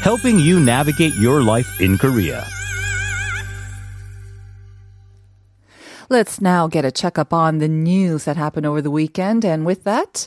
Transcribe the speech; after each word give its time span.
helping 0.00 0.38
you 0.38 0.60
navigate 0.60 1.14
your 1.14 1.42
life 1.42 1.80
in 1.80 1.98
Korea. 1.98 2.46
Let's 6.10 6.40
now 6.40 6.68
get 6.68 6.86
a 6.86 6.90
checkup 6.90 7.34
on 7.34 7.58
the 7.58 7.68
news 7.68 8.24
that 8.24 8.38
happened 8.38 8.64
over 8.64 8.80
the 8.80 8.90
weekend. 8.90 9.44
And 9.44 9.66
with 9.66 9.84
that 9.84 10.26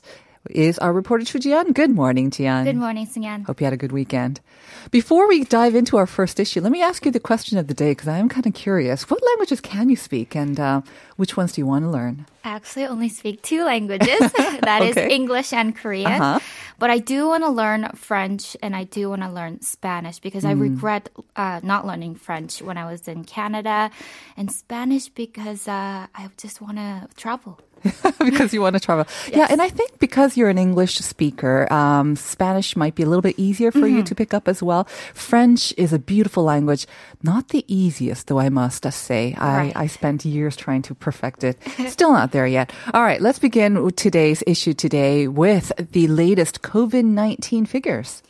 is 0.49 0.79
our 0.79 0.91
reporter 0.91 1.23
Chu 1.25 1.39
Jian. 1.39 1.73
Good 1.73 1.91
morning, 1.91 2.31
Jian. 2.31 2.63
Good 2.65 2.75
morning, 2.75 3.05
Sunyan. 3.07 3.45
Hope 3.45 3.61
you 3.61 3.65
had 3.65 3.73
a 3.73 3.77
good 3.77 3.91
weekend. 3.91 4.41
Before 4.89 5.27
we 5.27 5.43
dive 5.43 5.75
into 5.75 5.97
our 5.97 6.07
first 6.07 6.39
issue, 6.39 6.61
let 6.61 6.71
me 6.71 6.81
ask 6.81 7.05
you 7.05 7.11
the 7.11 7.19
question 7.19 7.57
of 7.57 7.67
the 7.67 7.73
day 7.73 7.91
because 7.91 8.07
I 8.07 8.17
am 8.17 8.27
kind 8.27 8.47
of 8.47 8.53
curious. 8.53 9.09
What 9.09 9.21
languages 9.23 9.61
can 9.61 9.89
you 9.89 9.95
speak 9.95 10.35
and 10.35 10.59
uh, 10.59 10.81
which 11.17 11.37
ones 11.37 11.53
do 11.53 11.61
you 11.61 11.67
want 11.67 11.85
to 11.85 11.89
learn? 11.89 12.25
I 12.43 12.49
actually 12.49 12.85
only 12.85 13.09
speak 13.09 13.41
two 13.43 13.63
languages. 13.63 14.19
That 14.61 14.81
is 14.83 14.97
Okay. 14.97 15.13
English 15.13 15.53
and 15.53 15.75
Korean. 15.75 16.11
Uh-huh. 16.11 16.39
But 16.79 16.89
I 16.89 16.97
do 16.97 17.27
want 17.27 17.43
to 17.43 17.49
learn 17.49 17.89
French 17.95 18.57
and 18.63 18.75
I 18.75 18.83
do 18.85 19.09
want 19.09 19.21
to 19.21 19.29
learn 19.29 19.61
Spanish 19.61 20.19
because 20.19 20.43
I 20.45 20.51
regret 20.53 21.09
uh, 21.35 21.59
not 21.63 21.85
learning 21.85 22.15
French 22.15 22.61
when 22.61 22.77
I 22.77 22.85
was 22.89 23.07
in 23.07 23.23
Canada 23.25 23.91
and 24.35 24.51
Spanish 24.51 25.09
because 25.09 25.67
uh, 25.67 26.07
I 26.13 26.29
just 26.37 26.61
want 26.61 26.77
to 26.77 27.07
travel. 27.15 27.59
because 28.19 28.53
you 28.53 28.61
want 28.61 28.75
to 28.75 28.79
travel. 28.79 29.05
Yeah, 29.31 29.47
and 29.49 29.61
I 29.61 29.69
think 29.69 29.99
because 29.99 30.37
you're 30.37 30.49
an 30.49 30.57
English 30.57 30.95
speaker, 30.99 31.71
um, 31.71 32.15
Spanish 32.15 32.75
might 32.75 32.95
be 32.95 33.03
a 33.03 33.05
little 33.05 33.21
bit 33.21 33.37
easier 33.37 33.71
for 33.71 33.87
you 33.87 34.03
to 34.03 34.15
pick 34.15 34.33
up 34.33 34.47
as 34.47 34.61
well. 34.61 34.85
French 35.13 35.73
is 35.77 35.93
a 35.93 35.99
beautiful 35.99 36.43
language, 36.43 36.85
not 37.23 37.49
the 37.49 37.65
easiest, 37.67 38.27
though 38.27 38.39
I 38.39 38.49
must 38.49 38.85
say. 38.91 39.35
Right. 39.39 39.71
I, 39.75 39.83
I 39.83 39.87
spent 39.87 40.25
years 40.25 40.55
trying 40.55 40.81
to 40.83 40.95
perfect 40.95 41.43
it. 41.43 41.57
Still 41.87 42.11
not 42.11 42.31
there 42.31 42.47
yet. 42.47 42.71
All 42.93 43.03
right, 43.03 43.21
let's 43.21 43.39
begin 43.39 43.91
today's 43.93 44.43
issue 44.45 44.73
today 44.73 45.27
with 45.27 45.71
the 45.91 46.07
latest 46.07 46.61
COVID 46.61 47.03
19 47.05 47.65
figures. 47.65 48.21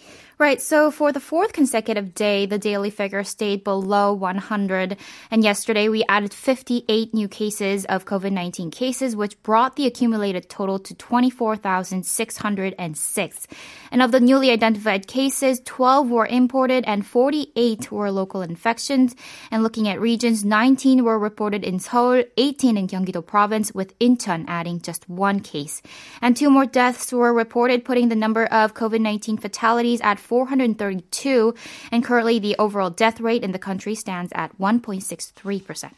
Right. 0.41 0.57
So 0.59 0.89
for 0.89 1.11
the 1.11 1.19
fourth 1.19 1.53
consecutive 1.53 2.15
day, 2.15 2.47
the 2.47 2.57
daily 2.57 2.89
figure 2.89 3.23
stayed 3.23 3.63
below 3.63 4.11
100. 4.11 4.97
And 5.29 5.43
yesterday 5.43 5.87
we 5.87 6.03
added 6.09 6.33
58 6.33 7.13
new 7.13 7.27
cases 7.27 7.85
of 7.85 8.05
COVID-19 8.05 8.71
cases, 8.71 9.15
which 9.15 9.39
brought 9.43 9.75
the 9.75 9.85
accumulated 9.85 10.49
total 10.49 10.79
to 10.79 10.95
24,606. 10.95 13.47
And 13.91 14.01
of 14.01 14.11
the 14.11 14.19
newly 14.19 14.49
identified 14.49 15.05
cases, 15.05 15.61
12 15.63 16.09
were 16.09 16.25
imported 16.25 16.85
and 16.87 17.05
48 17.05 17.91
were 17.91 18.09
local 18.09 18.41
infections. 18.41 19.15
And 19.51 19.61
looking 19.61 19.87
at 19.87 20.01
regions, 20.01 20.43
19 20.43 21.03
were 21.03 21.19
reported 21.19 21.63
in 21.63 21.77
Seoul, 21.77 22.23
18 22.37 22.77
in 22.77 22.87
Gyeonggi-do 22.87 23.21
province, 23.21 23.75
with 23.75 23.95
Incheon 23.99 24.45
adding 24.47 24.81
just 24.81 25.07
one 25.07 25.41
case. 25.41 25.83
And 26.19 26.35
two 26.35 26.49
more 26.49 26.65
deaths 26.65 27.13
were 27.13 27.31
reported, 27.31 27.85
putting 27.85 28.09
the 28.09 28.15
number 28.15 28.45
of 28.45 28.73
COVID-19 28.73 29.39
fatalities 29.39 30.01
at 30.01 30.17
432. 30.31 31.53
And 31.91 32.05
currently, 32.05 32.39
the 32.39 32.55
overall 32.57 32.89
death 32.89 33.19
rate 33.19 33.43
in 33.43 33.51
the 33.51 33.59
country 33.59 33.95
stands 33.95 34.31
at 34.33 34.57
1.63%. 34.57 35.91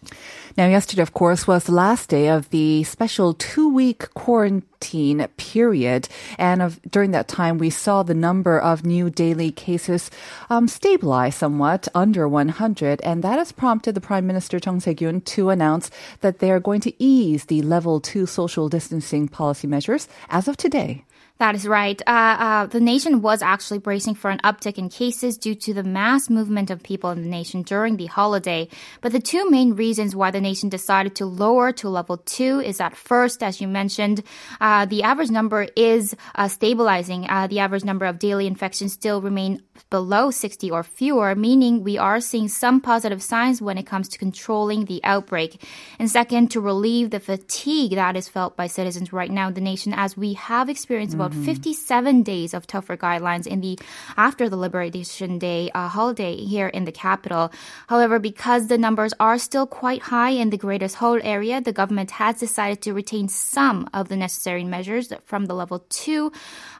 Now, 0.57 0.65
yesterday, 0.65 1.03
of 1.03 1.13
course, 1.13 1.45
was 1.45 1.65
the 1.65 1.71
last 1.71 2.09
day 2.09 2.29
of 2.29 2.49
the 2.49 2.83
special 2.83 3.35
two 3.35 3.69
week 3.69 4.11
quarantine 4.15 5.27
period. 5.37 6.09
And 6.39 6.63
of, 6.63 6.81
during 6.89 7.11
that 7.11 7.27
time, 7.27 7.59
we 7.59 7.69
saw 7.69 8.01
the 8.01 8.15
number 8.15 8.57
of 8.57 8.83
new 8.83 9.11
daily 9.11 9.51
cases 9.51 10.09
um, 10.49 10.67
stabilize 10.67 11.35
somewhat 11.35 11.87
under 11.93 12.27
100. 12.27 13.01
And 13.01 13.23
that 13.23 13.37
has 13.37 13.51
prompted 13.51 13.93
the 13.93 14.01
Prime 14.01 14.25
Minister 14.25 14.59
Chung 14.59 14.79
Se-kyun 14.79 15.23
to 15.25 15.51
announce 15.51 15.91
that 16.21 16.39
they 16.39 16.49
are 16.49 16.59
going 16.59 16.81
to 16.81 16.93
ease 16.97 17.45
the 17.45 17.61
level 17.61 17.99
two 17.99 18.25
social 18.25 18.67
distancing 18.67 19.27
policy 19.27 19.67
measures 19.67 20.07
as 20.29 20.47
of 20.47 20.57
today. 20.57 21.05
That 21.39 21.55
is 21.55 21.67
right. 21.67 21.99
Uh, 22.05 22.11
uh, 22.11 22.65
the 22.67 22.79
nation 22.79 23.21
was 23.21 23.41
actually 23.41 23.79
bracing 23.79 24.13
for 24.13 24.29
an 24.29 24.39
uptick 24.43 24.77
in 24.77 24.87
cases 24.87 25.35
due 25.35 25.55
to 25.55 25.73
the 25.73 25.83
mass 25.83 26.29
movement 26.29 26.69
of 26.69 26.83
people 26.83 27.09
in 27.09 27.23
the 27.23 27.27
nation 27.27 27.63
during 27.63 27.97
the 27.97 28.05
holiday. 28.05 28.69
But 29.01 29.13
the 29.13 29.19
two 29.19 29.49
main 29.49 29.73
reasons 29.73 30.15
why 30.15 30.29
the 30.29 30.39
nation 30.39 30.69
decided 30.69 31.15
to 31.15 31.25
lower 31.25 31.71
to 31.73 31.89
level 31.89 32.17
two 32.17 32.59
is 32.59 32.77
that 32.77 32.95
first, 32.95 33.41
as 33.41 33.59
you 33.59 33.67
mentioned, 33.67 34.23
uh, 34.61 34.85
the 34.85 35.01
average 35.01 35.31
number 35.31 35.67
is 35.75 36.15
uh, 36.35 36.47
stabilizing. 36.47 37.27
Uh, 37.27 37.47
the 37.47 37.59
average 37.59 37.83
number 37.83 38.05
of 38.05 38.19
daily 38.19 38.45
infections 38.45 38.93
still 38.93 39.19
remain 39.19 39.63
below 39.89 40.29
60 40.29 40.69
or 40.69 40.83
fewer, 40.83 41.33
meaning 41.33 41.83
we 41.83 41.97
are 41.97 42.21
seeing 42.21 42.47
some 42.47 42.79
positive 42.79 43.23
signs 43.23 43.59
when 43.59 43.79
it 43.79 43.87
comes 43.87 44.07
to 44.09 44.19
controlling 44.19 44.85
the 44.85 45.03
outbreak. 45.03 45.61
And 45.97 46.09
second, 46.09 46.51
to 46.51 46.61
relieve 46.61 47.09
the 47.09 47.19
fatigue 47.19 47.95
that 47.95 48.15
is 48.15 48.29
felt 48.29 48.55
by 48.55 48.67
citizens 48.67 49.11
right 49.11 49.31
now 49.31 49.47
in 49.47 49.55
the 49.55 49.61
nation, 49.61 49.93
as 49.93 50.15
we 50.15 50.33
have 50.33 50.69
experienced 50.69 51.17
about 51.23 51.45
57 51.45 52.23
days 52.23 52.53
of 52.53 52.67
tougher 52.67 52.97
guidelines 52.97 53.47
in 53.47 53.61
the 53.61 53.79
after 54.17 54.49
the 54.49 54.57
Liberation 54.57 55.39
Day 55.39 55.71
uh, 55.73 55.87
holiday 55.87 56.35
here 56.35 56.67
in 56.67 56.83
the 56.83 56.91
capital. 56.91 57.51
However, 57.87 58.19
because 58.19 58.67
the 58.67 58.77
numbers 58.77 59.13
are 59.19 59.37
still 59.37 59.65
quite 59.65 60.01
high 60.01 60.31
in 60.31 60.49
the 60.49 60.57
Greater 60.57 60.87
Seoul 60.87 61.19
area, 61.23 61.61
the 61.61 61.71
government 61.71 62.11
has 62.11 62.39
decided 62.39 62.81
to 62.81 62.93
retain 62.93 63.29
some 63.29 63.87
of 63.93 64.09
the 64.09 64.17
necessary 64.17 64.63
measures 64.63 65.13
from 65.23 65.45
the 65.45 65.55
level 65.55 65.85
two, 65.89 66.31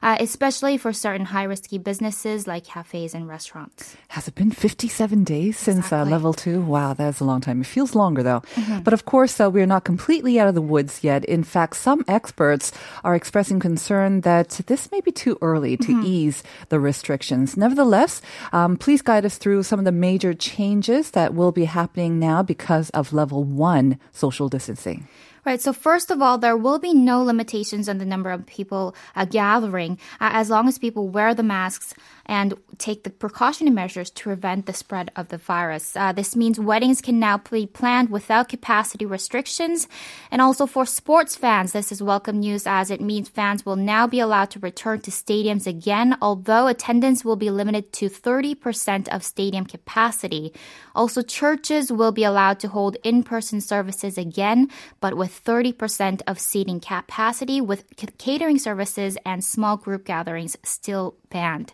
uh, 0.02 0.16
especially 0.20 0.76
for 0.76 0.92
certain 0.92 1.26
high 1.26 1.44
risky 1.44 1.78
businesses 1.78 2.46
like 2.46 2.64
cafes 2.64 3.14
and 3.14 3.26
restaurants. 3.28 3.96
Has 4.08 4.28
it 4.28 4.34
been 4.34 4.50
57 4.50 5.24
days 5.24 5.56
since 5.56 5.92
uh, 5.92 6.04
level 6.04 6.34
two? 6.34 6.60
Wow, 6.60 6.92
that's 6.92 7.20
a 7.20 7.24
long 7.24 7.40
time. 7.40 7.60
It 7.62 7.66
feels 7.66 7.94
longer 7.94 8.22
though. 8.22 8.42
But 8.82 8.92
of 8.92 9.04
course, 9.06 9.40
uh, 9.40 9.50
we're 9.50 9.66
not 9.66 9.84
completely 9.84 10.38
out 10.38 10.48
of 10.48 10.54
the 10.54 10.62
woods 10.62 11.02
yet. 11.02 11.24
In 11.24 11.44
fact, 11.44 11.76
some 11.76 12.04
experts 12.08 12.72
are 13.04 13.14
expressing 13.14 13.58
concern 13.60 14.20
that 14.20 14.33
this 14.42 14.90
may 14.90 15.00
be 15.00 15.12
too 15.12 15.38
early 15.40 15.76
to 15.76 15.92
ease 16.04 16.42
the 16.68 16.80
restrictions. 16.80 17.56
Nevertheless, 17.56 18.20
um, 18.52 18.76
please 18.76 19.02
guide 19.02 19.24
us 19.24 19.38
through 19.38 19.62
some 19.62 19.78
of 19.78 19.84
the 19.84 19.92
major 19.92 20.34
changes 20.34 21.12
that 21.12 21.34
will 21.34 21.52
be 21.52 21.64
happening 21.64 22.18
now 22.18 22.42
because 22.42 22.90
of 22.90 23.12
level 23.12 23.44
one 23.44 23.98
social 24.12 24.48
distancing. 24.48 25.08
Right. 25.44 25.60
So 25.60 25.74
first 25.74 26.10
of 26.10 26.22
all, 26.22 26.38
there 26.38 26.56
will 26.56 26.78
be 26.78 26.94
no 26.94 27.22
limitations 27.22 27.86
on 27.86 27.98
the 27.98 28.06
number 28.06 28.30
of 28.30 28.46
people 28.46 28.94
uh, 29.14 29.26
gathering 29.26 29.98
uh, 30.18 30.30
as 30.32 30.48
long 30.48 30.68
as 30.68 30.78
people 30.78 31.08
wear 31.08 31.34
the 31.34 31.42
masks 31.42 31.92
and 32.24 32.54
take 32.78 33.04
the 33.04 33.10
precautionary 33.10 33.74
measures 33.74 34.08
to 34.08 34.22
prevent 34.24 34.64
the 34.64 34.72
spread 34.72 35.10
of 35.16 35.28
the 35.28 35.36
virus. 35.36 35.94
Uh, 35.94 36.12
this 36.12 36.34
means 36.34 36.58
weddings 36.58 37.02
can 37.02 37.18
now 37.18 37.36
be 37.36 37.66
planned 37.66 38.08
without 38.08 38.48
capacity 38.48 39.04
restrictions. 39.04 39.86
And 40.30 40.40
also 40.40 40.66
for 40.66 40.86
sports 40.86 41.36
fans, 41.36 41.72
this 41.72 41.92
is 41.92 42.02
welcome 42.02 42.40
news 42.40 42.66
as 42.66 42.90
it 42.90 43.02
means 43.02 43.28
fans 43.28 43.66
will 43.66 43.76
now 43.76 44.06
be 44.06 44.20
allowed 44.20 44.50
to 44.52 44.58
return 44.60 45.00
to 45.02 45.10
stadiums 45.10 45.66
again, 45.66 46.16
although 46.22 46.68
attendance 46.68 47.22
will 47.22 47.36
be 47.36 47.50
limited 47.50 47.92
to 47.92 48.08
30% 48.08 49.08
of 49.08 49.22
stadium 49.22 49.66
capacity. 49.66 50.54
Also, 50.94 51.20
churches 51.20 51.92
will 51.92 52.12
be 52.12 52.24
allowed 52.24 52.58
to 52.60 52.68
hold 52.68 52.96
in-person 53.04 53.60
services 53.60 54.16
again, 54.16 54.70
but 55.00 55.16
with 55.16 55.33
30% 55.42 56.22
of 56.26 56.38
seating 56.38 56.80
capacity, 56.80 57.60
with 57.60 57.84
catering 58.18 58.58
services 58.58 59.16
and 59.24 59.44
small 59.44 59.76
group 59.76 60.04
gatherings 60.04 60.56
still 60.62 61.16
banned. 61.30 61.72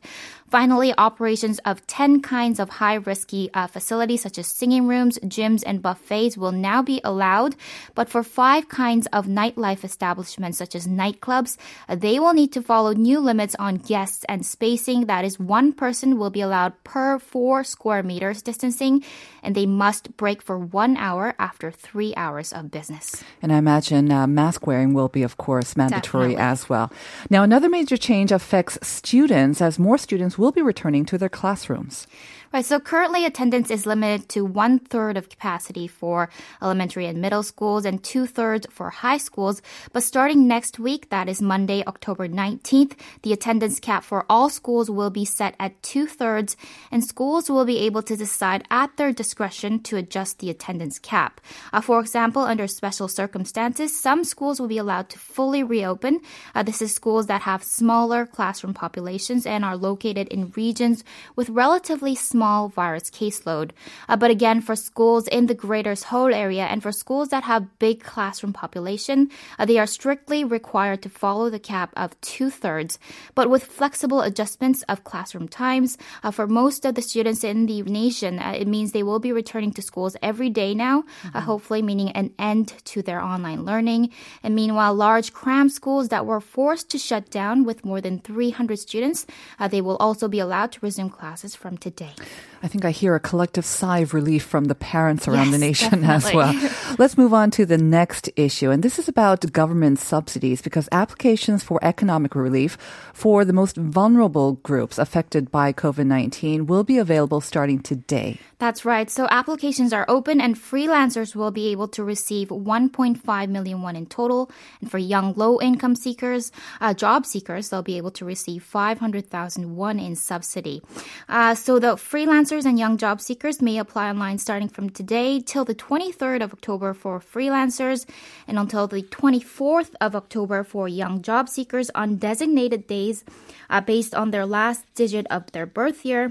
Finally, 0.50 0.93
operations 0.98 1.60
of 1.60 1.87
10 1.87 2.22
kinds 2.22 2.59
of 2.59 2.69
high 2.82 2.94
risky 2.94 3.49
uh, 3.54 3.69
facilities 3.69 4.23
such 4.23 4.37
as 4.37 4.49
singing 4.49 4.88
rooms, 4.88 5.17
gyms, 5.20 5.62
and 5.64 5.81
buffets 5.81 6.37
will 6.37 6.50
now 6.50 6.82
be 6.82 7.00
allowed. 7.05 7.55
But 7.94 8.08
for 8.08 8.25
five 8.25 8.69
kinds 8.69 9.06
of 9.12 9.26
nightlife 9.26 9.85
establishments 9.85 10.58
such 10.58 10.75
as 10.75 10.88
nightclubs, 10.88 11.56
uh, 11.88 11.94
they 11.94 12.19
will 12.19 12.32
need 12.32 12.52
to 12.55 12.62
follow 12.62 12.94
new 12.94 13.20
limits 13.20 13.55
on 13.61 13.76
guests 13.76 14.25
and 14.29 14.44
spacing. 14.44 15.06
That 15.06 15.25
is, 15.25 15.38
one 15.38 15.73
person 15.73 16.19
will 16.19 16.31
be 16.31 16.40
allowed 16.40 16.73
per 16.82 17.20
four 17.20 17.62
square 17.62 18.02
meters 18.02 18.43
distancing, 18.43 19.05
and 19.44 19.55
they 19.55 19.67
must 19.67 20.17
break 20.17 20.43
for 20.43 20.58
one 20.58 20.96
hour 20.96 21.35
after 21.38 21.70
three 21.70 22.12
hours 22.17 22.52
of 22.52 22.73
business. 22.73 23.23
And 23.40 23.50
I 23.52 23.58
imagine 23.58 24.11
uh, 24.11 24.26
mask 24.26 24.67
wearing 24.67 24.93
will 24.93 25.08
be, 25.08 25.23
of 25.23 25.37
course, 25.37 25.76
mandatory 25.76 26.31
Definitely. 26.31 26.50
as 26.52 26.69
well. 26.69 26.93
Now, 27.29 27.43
another 27.43 27.69
major 27.69 27.97
change 27.97 28.32
affects 28.32 28.79
students 28.87 29.61
as 29.61 29.79
more 29.79 29.99
students 29.99 30.38
will 30.38 30.52
be 30.52 30.62
returning 30.62 31.05
to 31.06 31.19
their 31.19 31.29
classrooms. 31.29 32.06
Right, 32.52 32.67
so 32.67 32.81
currently 32.81 33.25
attendance 33.25 33.70
is 33.70 33.87
limited 33.87 34.29
to 34.31 34.44
one 34.44 34.81
third 34.81 35.17
of 35.17 35.29
capacity 35.29 35.87
for 35.87 36.29
elementary 36.61 37.06
and 37.06 37.20
middle 37.20 37.44
schools 37.44 37.85
and 37.85 38.02
two 38.02 38.26
thirds 38.26 38.67
for 38.70 38.91
high 38.91 39.19
schools. 39.19 39.62
But 39.93 40.02
starting 40.02 40.49
next 40.49 40.81
week, 40.81 41.11
that 41.11 41.29
is 41.29 41.41
Monday, 41.41 41.85
October 41.87 42.26
19th, 42.26 42.99
the 43.23 43.32
attendance 43.32 43.79
cap 43.79 44.02
for 44.02 44.26
all 44.29 44.49
schools 44.50 44.91
will 44.91 45.11
be 45.11 45.25
set 45.25 45.55
at 45.61 45.81
two 45.85 46.08
thirds, 46.08 46.56
and 46.91 47.05
schools 47.05 47.49
will 47.49 47.64
be 47.64 47.79
able 47.79 48.02
to 48.02 48.17
decide 48.17 48.67
at 48.69 48.97
their 48.97 49.12
discretion 49.12 49.79
to 49.85 49.97
adjust 49.97 50.41
the 50.41 50.50
attendance 50.50 50.99
cap. 50.99 51.41
Uh, 51.73 51.81
for 51.81 52.00
example, 52.00 52.43
under 52.43 52.67
special 52.67 53.06
circumstances, 53.06 53.97
some 53.97 54.25
schools 54.25 54.58
will 54.58 54.67
be 54.67 54.79
allowed 54.79 55.08
to 55.11 55.20
fully 55.20 55.62
reopen. 55.62 56.20
Uh, 56.52 56.64
this 56.64 56.82
is 56.82 56.93
schools 56.93 57.29
that 57.29 57.43
have 57.43 57.62
smaller 57.62 58.26
classroom 58.26 58.75
populations 58.75 59.47
and 59.47 59.64
are 59.64 59.76
located 59.76 60.26
in 60.26 60.52
regions 60.56 61.05
with 61.37 61.49
relatively 61.49 62.17
small 62.17 62.39
small 62.40 62.69
virus 62.69 63.10
caseload. 63.10 63.72
Uh, 64.08 64.16
but 64.16 64.31
again, 64.31 64.62
for 64.62 64.75
schools 64.75 65.28
in 65.28 65.44
the 65.44 65.54
greater 65.54 65.94
Seoul 65.94 66.32
area 66.32 66.64
and 66.64 66.82
for 66.82 66.90
schools 66.90 67.28
that 67.28 67.44
have 67.44 67.78
big 67.78 68.02
classroom 68.02 68.54
population, 68.54 69.28
uh, 69.58 69.66
they 69.66 69.76
are 69.76 69.87
strictly 69.87 70.42
required 70.42 71.02
to 71.02 71.10
follow 71.10 71.50
the 71.50 71.58
cap 71.58 71.92
of 71.98 72.19
two 72.22 72.48
thirds. 72.48 72.98
But 73.34 73.50
with 73.50 73.62
flexible 73.64 74.22
adjustments 74.22 74.81
of 74.88 75.04
classroom 75.04 75.48
times, 75.48 75.98
uh, 76.25 76.31
for 76.31 76.46
most 76.46 76.87
of 76.87 76.94
the 76.94 77.02
students 77.02 77.44
in 77.44 77.66
the 77.66 77.82
nation, 77.82 78.38
uh, 78.38 78.56
it 78.56 78.66
means 78.66 78.92
they 78.92 79.02
will 79.02 79.20
be 79.20 79.32
returning 79.32 79.72
to 79.76 79.82
schools 79.82 80.16
every 80.22 80.48
day 80.48 80.72
now, 80.72 81.00
uh, 81.00 81.04
mm-hmm. 81.04 81.38
hopefully 81.40 81.82
meaning 81.82 82.08
an 82.12 82.32
end 82.38 82.72
to 82.87 83.02
their 83.02 83.20
online 83.20 83.66
learning. 83.66 84.08
And 84.42 84.54
meanwhile, 84.54 84.94
large 84.94 85.34
cram 85.34 85.69
schools 85.69 86.08
that 86.08 86.25
were 86.25 86.40
forced 86.40 86.88
to 86.92 86.98
shut 86.98 87.28
down 87.28 87.64
with 87.69 87.84
more 87.84 88.00
than 88.00 88.19
300 88.19 88.78
students, 88.78 89.26
uh, 89.58 89.69
they 89.69 89.82
will 89.82 89.98
also 90.00 90.26
be 90.26 90.40
allowed 90.40 90.72
to 90.72 90.81
resume 90.81 91.10
classes 91.10 91.54
from 91.54 91.76
today. 91.76 92.14
I 92.62 92.69
think 92.69 92.85
I 92.85 92.91
hear 92.91 93.15
a 93.15 93.21
collective 93.21 93.65
sigh 93.65 94.00
of 94.00 94.12
relief 94.12 94.44
from 94.44 94.67
the 94.67 94.75
parents 94.75 95.27
around 95.27 95.47
yes, 95.47 95.53
the 95.53 95.59
nation 95.59 96.00
definitely. 96.03 96.41
as 96.56 96.62
well. 96.62 96.97
Let's 96.99 97.17
move 97.17 97.32
on 97.32 97.50
to 97.53 97.65
the 97.65 97.79
next 97.79 98.29
issue. 98.37 98.71
And 98.71 98.82
this 98.82 98.99
is 98.99 99.09
about 99.09 99.50
government 99.53 99.99
subsidies 99.99 100.61
because 100.61 100.87
applications 100.93 101.62
for 101.62 101.79
economic 101.82 102.35
relief 102.35 102.77
for 103.15 103.47
the 103.47 103.55
most 103.55 103.77
vulnerable 103.77 104.55
groups 104.62 104.99
affected 104.99 105.50
by 105.50 105.73
COVID 105.73 106.06
19 106.06 106.67
will 106.67 106.85
be 106.85 106.99
available 106.99 107.41
starting 107.41 107.81
today. 107.81 108.38
That's 108.59 108.85
right. 108.85 109.09
So 109.09 109.26
applications 109.31 109.94
are 109.94 110.05
open 110.06 110.38
and 110.38 110.55
freelancers 110.55 111.35
will 111.35 111.50
be 111.50 111.69
able 111.69 111.88
to 111.88 112.05
receive 112.05 112.49
1.5 112.49 113.49
million 113.49 113.81
won 113.81 113.97
in 113.97 114.05
total. 114.05 114.50
And 114.83 114.91
for 114.91 114.99
young 114.99 115.33
low 115.33 115.59
income 115.62 115.94
seekers, 115.94 116.53
uh, 116.83 116.93
job 116.93 117.25
seekers, 117.25 117.71
they'll 117.71 117.83
be 117.83 117.97
able 117.97 118.11
to 118.11 118.26
receive 118.26 118.62
500,000 118.62 119.76
won 119.76 119.99
in 119.99 120.15
subsidy. 120.15 120.83
Uh, 121.26 121.55
so 121.55 121.79
the 121.79 121.97
freelancers 122.20 122.67
and 122.67 122.78
young 122.78 122.99
job 122.99 123.19
seekers 123.19 123.62
may 123.62 123.78
apply 123.78 124.11
online 124.11 124.37
starting 124.37 124.69
from 124.69 124.90
today 124.90 125.40
till 125.40 125.64
the 125.64 125.75
23rd 125.75 126.43
of 126.43 126.52
October 126.52 126.93
for 126.93 127.19
freelancers 127.19 128.05
and 128.46 128.58
until 128.58 128.87
the 128.87 129.02
24th 129.05 129.94
of 130.02 130.14
October 130.14 130.62
for 130.62 130.87
young 130.87 131.22
job 131.22 131.49
seekers 131.49 131.88
on 131.94 132.17
designated 132.17 132.87
days 132.87 133.25
uh, 133.70 133.81
based 133.81 134.14
on 134.14 134.32
their 134.32 134.44
last 134.44 134.84
digit 134.94 135.26
of 135.31 135.50
their 135.52 135.64
birth 135.64 136.05
year. 136.05 136.31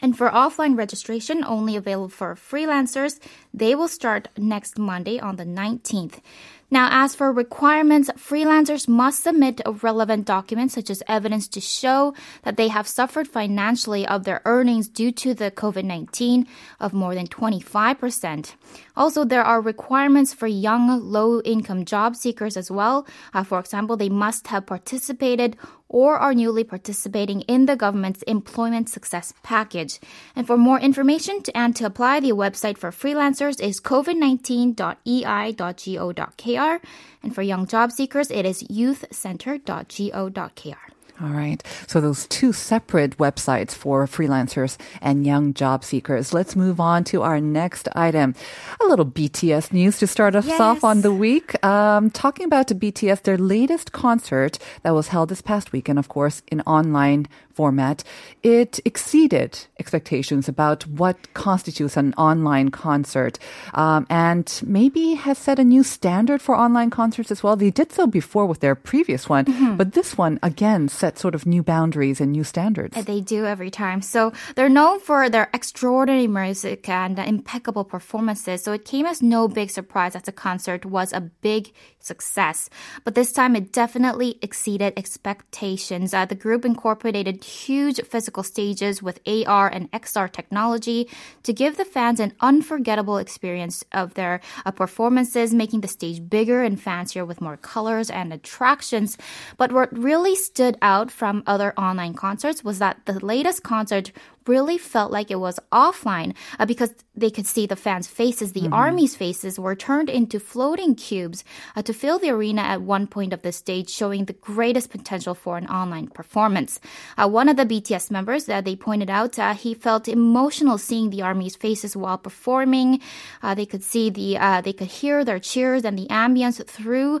And 0.00 0.16
for 0.16 0.30
offline 0.30 0.78
registration, 0.78 1.42
only 1.42 1.74
available 1.74 2.08
for 2.08 2.36
freelancers, 2.36 3.18
they 3.52 3.74
will 3.74 3.88
start 3.88 4.28
next 4.38 4.78
Monday 4.78 5.18
on 5.18 5.34
the 5.34 5.44
19th. 5.44 6.20
Now, 6.70 6.88
as 6.90 7.14
for 7.14 7.32
requirements, 7.32 8.10
freelancers 8.16 8.86
must 8.86 9.22
submit 9.22 9.62
relevant 9.82 10.26
documents 10.26 10.74
such 10.74 10.90
as 10.90 11.02
evidence 11.08 11.48
to 11.48 11.60
show 11.60 12.14
that 12.42 12.58
they 12.58 12.68
have 12.68 12.86
suffered 12.86 13.26
financially 13.26 14.06
of 14.06 14.24
their 14.24 14.42
earnings 14.44 14.86
due 14.86 15.10
to 15.12 15.32
the 15.32 15.50
COVID-19 15.50 16.46
of 16.78 16.92
more 16.92 17.14
than 17.14 17.26
25%. 17.26 18.54
Also, 18.96 19.24
there 19.24 19.44
are 19.44 19.62
requirements 19.62 20.34
for 20.34 20.46
young, 20.46 21.00
low-income 21.00 21.86
job 21.86 22.14
seekers 22.16 22.56
as 22.56 22.70
well. 22.70 23.06
Uh, 23.32 23.44
for 23.44 23.58
example, 23.58 23.96
they 23.96 24.10
must 24.10 24.48
have 24.48 24.66
participated 24.66 25.56
or 25.88 26.16
are 26.16 26.34
newly 26.34 26.64
participating 26.64 27.42
in 27.42 27.66
the 27.66 27.76
government's 27.76 28.22
employment 28.22 28.88
success 28.88 29.34
package. 29.42 30.00
And 30.36 30.46
for 30.46 30.56
more 30.56 30.80
information 30.80 31.42
and 31.54 31.76
to 31.76 31.84
apply, 31.86 32.20
the 32.20 32.32
website 32.32 32.78
for 32.78 32.90
freelancers 32.90 33.60
is 33.60 33.80
covid19.ei.go.kr. 33.80 36.80
And 37.22 37.34
for 37.34 37.42
young 37.42 37.66
job 37.66 37.92
seekers, 37.92 38.30
it 38.30 38.46
is 38.46 38.62
youthcenter.go.kr. 38.64 40.97
All 41.20 41.30
right. 41.30 41.60
So 41.88 42.00
those 42.00 42.28
two 42.28 42.52
separate 42.52 43.18
websites 43.18 43.72
for 43.72 44.06
freelancers 44.06 44.76
and 45.00 45.26
young 45.26 45.52
job 45.52 45.82
seekers. 45.82 46.32
Let's 46.32 46.54
move 46.54 46.78
on 46.78 47.02
to 47.04 47.22
our 47.22 47.40
next 47.40 47.88
item. 47.96 48.36
A 48.80 48.86
little 48.86 49.06
BTS 49.06 49.72
news 49.72 49.98
to 49.98 50.06
start 50.06 50.36
us 50.36 50.46
yes. 50.46 50.60
off 50.60 50.84
on 50.84 51.00
the 51.00 51.12
week. 51.12 51.62
Um, 51.64 52.10
talking 52.10 52.46
about 52.46 52.68
BTS, 52.68 53.22
their 53.22 53.36
latest 53.38 53.90
concert 53.90 54.60
that 54.82 54.94
was 54.94 55.08
held 55.08 55.30
this 55.30 55.42
past 55.42 55.72
weekend, 55.72 55.98
of 55.98 56.08
course, 56.08 56.42
in 56.52 56.60
online 56.60 57.26
format, 57.58 58.04
it 58.44 58.78
exceeded 58.84 59.50
expectations 59.80 60.48
about 60.48 60.86
what 60.86 61.16
constitutes 61.34 61.96
an 61.96 62.14
online 62.14 62.68
concert 62.70 63.36
um, 63.74 64.06
and 64.08 64.46
maybe 64.64 65.14
has 65.14 65.36
set 65.38 65.58
a 65.58 65.64
new 65.64 65.82
standard 65.82 66.40
for 66.40 66.54
online 66.54 66.88
concerts 66.88 67.32
as 67.32 67.42
well. 67.42 67.56
They 67.56 67.72
did 67.72 67.90
so 67.90 68.06
before 68.06 68.46
with 68.46 68.60
their 68.60 68.76
previous 68.76 69.28
one, 69.28 69.44
mm-hmm. 69.46 69.74
but 69.76 69.94
this 69.94 70.16
one, 70.16 70.38
again, 70.40 70.88
set 70.88 71.07
sort 71.16 71.36
of 71.36 71.46
new 71.46 71.62
boundaries 71.62 72.20
and 72.20 72.32
new 72.32 72.42
standards. 72.42 72.96
They 73.04 73.20
do 73.20 73.46
every 73.46 73.70
time. 73.70 74.02
So 74.02 74.32
they're 74.56 74.68
known 74.68 74.98
for 74.98 75.30
their 75.30 75.48
extraordinary 75.54 76.26
music 76.26 76.88
and 76.88 77.16
impeccable 77.18 77.84
performances. 77.84 78.64
So 78.64 78.72
it 78.72 78.84
came 78.84 79.06
as 79.06 79.22
no 79.22 79.46
big 79.46 79.70
surprise 79.70 80.14
that 80.14 80.24
the 80.24 80.32
concert 80.32 80.84
was 80.84 81.12
a 81.12 81.20
big 81.20 81.72
success. 82.00 82.68
But 83.04 83.14
this 83.14 83.32
time 83.32 83.54
it 83.54 83.72
definitely 83.72 84.38
exceeded 84.42 84.92
expectations. 84.96 86.12
Uh, 86.12 86.24
the 86.24 86.34
group 86.34 86.64
incorporated 86.64 87.44
huge 87.44 88.00
physical 88.02 88.42
stages 88.42 89.02
with 89.02 89.20
AR 89.26 89.68
and 89.68 89.90
XR 89.92 90.28
technology 90.32 91.08
to 91.44 91.52
give 91.52 91.76
the 91.76 91.84
fans 91.84 92.18
an 92.20 92.32
unforgettable 92.40 93.18
experience 93.18 93.84
of 93.92 94.14
their 94.14 94.40
uh, 94.66 94.70
performances, 94.70 95.54
making 95.54 95.80
the 95.82 95.94
stage 95.98 96.18
bigger 96.28 96.62
and 96.62 96.80
fancier 96.80 97.24
with 97.24 97.40
more 97.40 97.56
colors 97.56 98.10
and 98.10 98.32
attractions. 98.32 99.18
But 99.56 99.72
what 99.72 99.96
really 99.96 100.34
stood 100.34 100.76
out 100.82 100.97
from 101.06 101.42
other 101.46 101.72
online 101.78 102.14
concerts 102.14 102.64
was 102.64 102.78
that 102.78 102.98
the 103.06 103.24
latest 103.24 103.62
concert 103.62 104.12
really 104.48 104.78
felt 104.78 105.12
like 105.12 105.30
it 105.30 105.40
was 105.40 105.60
offline 105.70 106.34
uh, 106.58 106.66
because 106.66 106.94
they 107.14 107.30
could 107.30 107.46
see 107.46 107.66
the 107.66 107.76
fans' 107.76 108.06
faces. 108.06 108.52
The 108.52 108.62
mm-hmm. 108.62 108.72
army's 108.72 109.14
faces 109.14 109.58
were 109.58 109.74
turned 109.74 110.08
into 110.08 110.40
floating 110.40 110.94
cubes 110.94 111.44
uh, 111.76 111.82
to 111.82 111.92
fill 111.92 112.18
the 112.18 112.30
arena 112.30 112.62
at 112.62 112.82
one 112.82 113.06
point 113.06 113.32
of 113.32 113.42
the 113.42 113.52
stage, 113.52 113.90
showing 113.90 114.24
the 114.24 114.32
greatest 114.32 114.90
potential 114.90 115.34
for 115.34 115.56
an 115.58 115.66
online 115.66 116.08
performance. 116.08 116.80
Uh, 117.16 117.28
one 117.28 117.48
of 117.48 117.56
the 117.56 117.66
BTS 117.66 118.10
members 118.10 118.46
that 118.46 118.64
they 118.64 118.76
pointed 118.76 119.10
out, 119.10 119.38
uh, 119.38 119.54
he 119.54 119.74
felt 119.74 120.08
emotional 120.08 120.78
seeing 120.78 121.10
the 121.10 121.22
army's 121.22 121.56
faces 121.56 121.96
while 121.96 122.18
performing. 122.18 123.00
Uh, 123.42 123.54
they 123.54 123.66
could 123.66 123.82
see 123.82 124.10
the, 124.10 124.38
uh, 124.38 124.60
they 124.60 124.72
could 124.72 124.88
hear 124.88 125.24
their 125.24 125.38
cheers 125.38 125.84
and 125.84 125.98
the 125.98 126.06
ambience 126.06 126.64
through, 126.66 127.20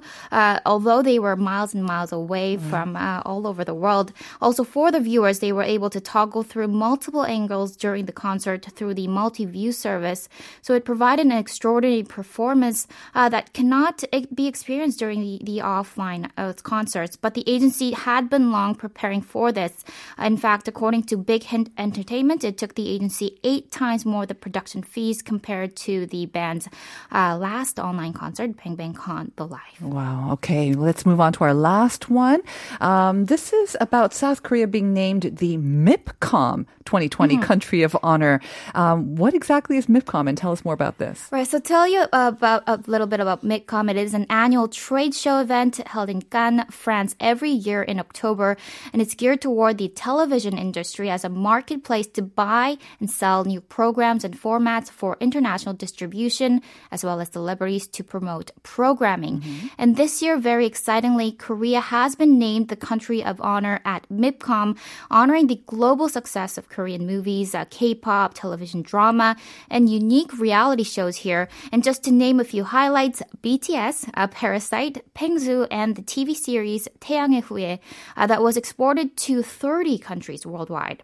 although 0.64 1.02
they 1.02 1.18
were 1.18 1.36
miles 1.36 1.74
and 1.74 1.84
miles 1.84 2.12
away 2.12 2.56
mm-hmm. 2.56 2.70
from 2.70 2.96
all 2.96 3.46
over 3.46 3.64
the 3.64 3.74
world. 3.74 4.12
Also, 4.40 4.64
for 4.64 4.90
the 4.90 5.00
viewers, 5.00 5.40
they 5.40 5.52
were 5.52 5.62
able 5.62 5.90
to 5.90 6.00
toggle 6.00 6.42
through 6.42 6.68
multiple 6.68 7.17
multiple 7.18 7.34
angles 7.34 7.76
during 7.76 8.06
the 8.06 8.12
concert 8.12 8.66
through 8.76 8.94
the 8.94 9.08
multi-view 9.08 9.72
service. 9.72 10.28
So 10.62 10.74
it 10.74 10.84
provided 10.84 11.26
an 11.26 11.32
extraordinary 11.32 12.02
performance 12.02 12.86
uh, 13.14 13.28
that 13.30 13.52
cannot 13.52 14.04
be 14.34 14.46
experienced 14.46 14.98
during 14.98 15.20
the, 15.20 15.40
the 15.42 15.58
offline 15.62 16.30
uh, 16.36 16.52
concerts. 16.62 17.16
But 17.16 17.34
the 17.34 17.44
agency 17.46 17.92
had 17.92 18.28
been 18.30 18.50
long 18.52 18.74
preparing 18.74 19.22
for 19.22 19.52
this. 19.52 19.84
In 20.18 20.36
fact, 20.36 20.68
according 20.68 21.04
to 21.04 21.16
Big 21.16 21.44
Hit 21.44 21.70
Entertainment, 21.76 22.44
it 22.44 22.56
took 22.58 22.74
the 22.74 22.88
agency 22.88 23.38
eight 23.42 23.70
times 23.70 24.04
more 24.04 24.26
the 24.26 24.34
production 24.34 24.82
fees 24.82 25.22
compared 25.22 25.74
to 25.86 26.06
the 26.06 26.26
band's 26.26 26.68
uh, 27.12 27.36
last 27.36 27.78
online 27.78 28.12
concert, 28.12 28.56
Bang 28.62 28.76
Bang 28.76 28.94
Con 28.94 29.32
The 29.36 29.46
Live. 29.46 29.80
Wow. 29.80 30.32
Okay, 30.32 30.74
let's 30.74 31.04
move 31.04 31.20
on 31.20 31.32
to 31.32 31.44
our 31.44 31.54
last 31.54 32.10
one. 32.10 32.40
Um, 32.80 33.26
this 33.26 33.52
is 33.52 33.76
about 33.80 34.14
South 34.14 34.42
Korea 34.42 34.66
being 34.66 34.92
named 34.92 35.22
the 35.38 35.56
MIPCOM 35.58 36.66
2020 36.84 37.07
mm-hmm. 37.08 37.42
Country 37.42 37.82
of 37.82 37.96
Honor. 38.02 38.40
Um, 38.74 39.16
what 39.16 39.34
exactly 39.34 39.76
is 39.76 39.86
MIPCOM, 39.86 40.28
and 40.28 40.36
tell 40.36 40.52
us 40.52 40.64
more 40.64 40.74
about 40.74 40.98
this. 40.98 41.28
Right. 41.30 41.46
So 41.46 41.58
tell 41.58 41.88
you 41.88 42.06
about 42.12 42.64
a 42.66 42.80
little 42.86 43.06
bit 43.06 43.20
about 43.20 43.44
MIPCOM. 43.44 43.90
It 43.90 43.96
is 43.96 44.14
an 44.14 44.26
annual 44.30 44.68
trade 44.68 45.14
show 45.14 45.40
event 45.40 45.76
held 45.86 46.10
in 46.10 46.22
Cannes, 46.22 46.66
France, 46.70 47.16
every 47.20 47.50
year 47.50 47.82
in 47.82 47.98
October, 48.00 48.56
and 48.92 49.02
it's 49.02 49.14
geared 49.14 49.42
toward 49.42 49.78
the 49.78 49.88
television 49.88 50.58
industry 50.58 51.10
as 51.10 51.24
a 51.24 51.28
marketplace 51.28 52.06
to 52.08 52.22
buy 52.22 52.76
and 53.00 53.10
sell 53.10 53.44
new 53.44 53.60
programs 53.60 54.24
and 54.24 54.38
formats 54.38 54.90
for 54.90 55.16
international 55.20 55.74
distribution, 55.74 56.62
as 56.90 57.04
well 57.04 57.20
as 57.20 57.28
celebrities 57.28 57.86
to 57.86 58.02
promote 58.02 58.50
programming. 58.62 59.40
Mm-hmm. 59.40 59.66
And 59.78 59.96
this 59.96 60.22
year, 60.22 60.38
very 60.38 60.66
excitingly, 60.66 61.32
Korea 61.32 61.80
has 61.80 62.14
been 62.14 62.38
named 62.38 62.68
the 62.68 62.76
country 62.76 63.22
of 63.22 63.40
honor 63.40 63.80
at 63.84 64.08
MIPCOM, 64.08 64.76
honoring 65.10 65.46
the 65.46 65.62
global 65.66 66.08
success 66.08 66.58
of 66.58 66.68
Korean 66.68 66.97
in 66.98 67.06
movies, 67.06 67.54
uh, 67.54 67.64
K-pop, 67.70 68.34
television 68.34 68.82
drama, 68.82 69.36
and 69.70 69.88
unique 69.88 70.38
reality 70.38 70.82
shows 70.82 71.16
here. 71.16 71.48
And 71.72 71.82
just 71.82 72.02
to 72.04 72.10
name 72.10 72.40
a 72.40 72.44
few 72.44 72.64
highlights, 72.64 73.22
BTS, 73.42 74.10
uh, 74.14 74.26
Parasite, 74.28 75.02
Pengsoo, 75.14 75.66
and 75.70 75.96
the 75.96 76.02
TV 76.02 76.34
series 76.34 76.88
태양의 77.00 77.42
후예 77.42 77.78
uh, 78.16 78.26
that 78.26 78.42
was 78.42 78.56
exported 78.56 79.16
to 79.16 79.42
30 79.42 79.98
countries 79.98 80.46
worldwide. 80.46 81.02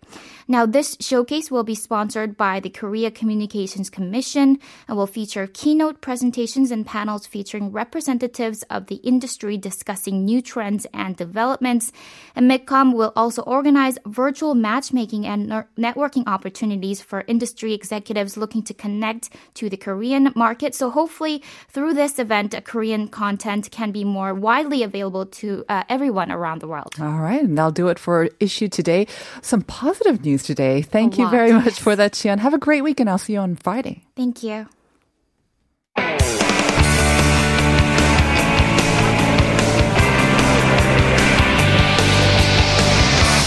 Now, 0.49 0.67
this 0.67 0.97
showcase 1.01 1.51
will 1.51 1.65
be 1.65 1.75
sponsored 1.75 2.37
by 2.37 2.61
the 2.61 2.71
Korea 2.71 3.11
Communications 3.11 3.91
Commission 3.91 4.59
and 4.89 4.97
will 4.97 5.07
feature 5.07 5.47
keynote 5.47 6.01
presentations 6.01 6.71
and 6.71 6.87
panels 6.87 7.27
featuring 7.27 7.73
representatives 7.73 8.63
of 8.71 8.87
the 8.87 8.97
industry 8.97 9.57
discussing 9.57 10.25
new 10.25 10.43
trends 10.43 10.87
and 10.93 11.17
developments. 11.17 11.93
And 12.35 12.51
MIPCOM 12.51 12.95
will 12.95 13.13
also 13.17 13.43
organize 13.43 13.99
virtual 14.07 14.55
matchmaking 14.55 15.27
and 15.27 15.47
networking 15.77 16.25
opportunities 16.27 17.01
for 17.01 17.25
industry 17.27 17.73
executives 17.75 18.37
looking 18.37 18.63
to 18.63 18.75
connect 18.75 19.31
to 19.55 19.69
the 19.69 19.77
Korean 19.77 20.33
market. 20.35 20.75
So 20.75 20.91
hopefully 20.91 21.43
through 21.69 21.95
this 21.95 22.19
event, 22.19 22.55
Korean 22.65 23.09
content 23.09 23.71
can 23.71 23.91
be 23.91 24.05
more 24.05 24.35
widely 24.35 24.83
available 24.83 25.27
to 25.27 25.65
uh, 25.69 25.85
everyone 25.89 26.31
around 26.31 26.61
the 26.61 26.69
world. 26.69 26.95
All 27.01 27.19
right, 27.19 27.43
and 27.43 27.57
that'll 27.57 27.71
do 27.71 27.89
it 27.89 27.99
for 27.99 28.29
issue 28.41 28.69
today. 28.69 29.07
Some 29.43 29.63
positive 29.63 30.25
news 30.25 30.43
today. 30.43 30.83
Thank 30.83 31.19
A 31.19 31.23
you 31.23 31.31
very 31.31 31.53
much 31.53 31.81
for 31.81 31.97
that, 31.97 32.13
Jian. 32.13 32.39
Have 32.39 32.55
a 32.55 32.59
great 32.59 32.83
week, 32.83 33.01
and 33.01 33.09
I'll 33.09 33.19
see 33.19 33.35
you 33.35 33.41
on 33.41 33.57
Friday. 33.57 34.05
Thank 34.17 34.43
you. 34.43 34.69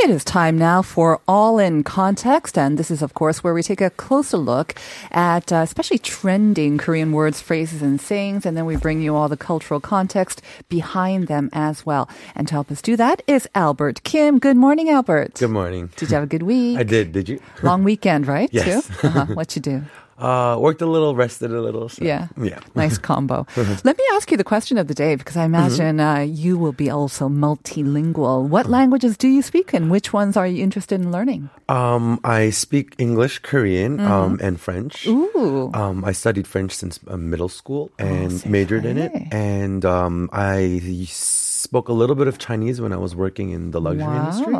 It 0.00 0.10
is 0.10 0.22
time 0.22 0.56
now 0.56 0.80
for 0.82 1.20
All 1.26 1.58
in 1.58 1.82
Context, 1.82 2.56
and 2.56 2.78
this 2.78 2.88
is, 2.88 3.02
of 3.02 3.14
course, 3.14 3.42
where 3.42 3.52
we 3.52 3.64
take 3.64 3.80
a 3.80 3.90
closer 3.90 4.36
look 4.36 4.76
at 5.10 5.52
uh, 5.52 5.56
especially 5.56 5.98
trending 5.98 6.78
Korean 6.78 7.10
words, 7.10 7.40
phrases, 7.40 7.82
and 7.82 8.00
sayings, 8.00 8.46
and 8.46 8.56
then 8.56 8.64
we 8.64 8.76
bring 8.76 9.02
you 9.02 9.16
all 9.16 9.28
the 9.28 9.36
cultural 9.36 9.80
context 9.80 10.40
behind 10.68 11.26
them 11.26 11.50
as 11.52 11.84
well. 11.84 12.08
And 12.36 12.46
to 12.46 12.54
help 12.54 12.70
us 12.70 12.80
do 12.80 12.94
that 12.96 13.22
is 13.26 13.48
Albert 13.56 14.04
Kim. 14.04 14.38
Good 14.38 14.56
morning, 14.56 14.88
Albert. 14.88 15.34
Good 15.34 15.50
morning. 15.50 15.90
Did 15.96 16.10
you 16.10 16.14
have 16.14 16.24
a 16.24 16.28
good 16.28 16.42
week? 16.54 16.78
I 16.78 16.84
did. 16.84 17.10
Did 17.10 17.28
you? 17.28 17.40
Long 17.64 17.82
weekend, 17.82 18.28
right? 18.28 18.48
Yes. 18.52 18.86
Too? 18.86 19.08
Uh-huh. 19.08 19.26
What 19.34 19.56
you 19.56 19.62
do? 19.62 19.82
Uh, 20.18 20.56
worked 20.58 20.82
a 20.82 20.86
little, 20.86 21.14
rested 21.14 21.52
a 21.52 21.60
little. 21.60 21.88
So, 21.88 22.04
Yeah. 22.04 22.26
Yeah. 22.36 22.58
Nice 22.74 22.98
combo. 22.98 23.46
Let 23.84 23.96
me 23.96 24.04
ask 24.14 24.30
you 24.30 24.36
the 24.36 24.44
question 24.44 24.76
of 24.78 24.86
the 24.88 24.94
day 24.94 25.14
because 25.16 25.36
I 25.36 25.44
imagine 25.44 26.00
uh, 26.00 26.20
you 26.26 26.58
will 26.58 26.72
be 26.72 26.90
also 26.90 27.28
multilingual. 27.28 28.48
What 28.48 28.66
languages 28.66 29.16
do 29.16 29.28
you 29.28 29.42
speak 29.42 29.72
and 29.72 29.90
which 29.90 30.12
ones 30.12 30.36
are 30.36 30.46
you 30.46 30.62
interested 30.62 31.00
in 31.00 31.12
learning? 31.12 31.50
Um, 31.68 32.18
I 32.24 32.50
speak 32.50 32.94
English, 32.98 33.40
Korean, 33.40 34.00
um, 34.00 34.38
and 34.42 34.60
French. 34.60 35.04
Mm-hmm. 35.06 35.38
Ooh. 35.38 35.70
Oh, 35.72 35.80
Um, 35.80 36.04
I 36.04 36.12
studied 36.12 36.46
French 36.46 36.72
since 36.72 36.98
uh, 37.06 37.16
middle 37.16 37.48
school 37.48 37.90
and 37.98 38.32
c'est 38.32 38.48
majored 38.50 38.84
in 38.84 38.98
it. 38.98 39.12
And 39.30 39.84
um, 39.84 40.28
I 40.32 40.80
spoke 41.06 41.88
a 41.88 41.92
little 41.92 42.16
bit 42.16 42.26
of 42.26 42.38
Chinese 42.38 42.80
when 42.80 42.92
I 42.92 42.96
was 42.96 43.14
working 43.14 43.50
in 43.50 43.70
the 43.70 43.80
luxury 43.80 44.16
industry. 44.16 44.54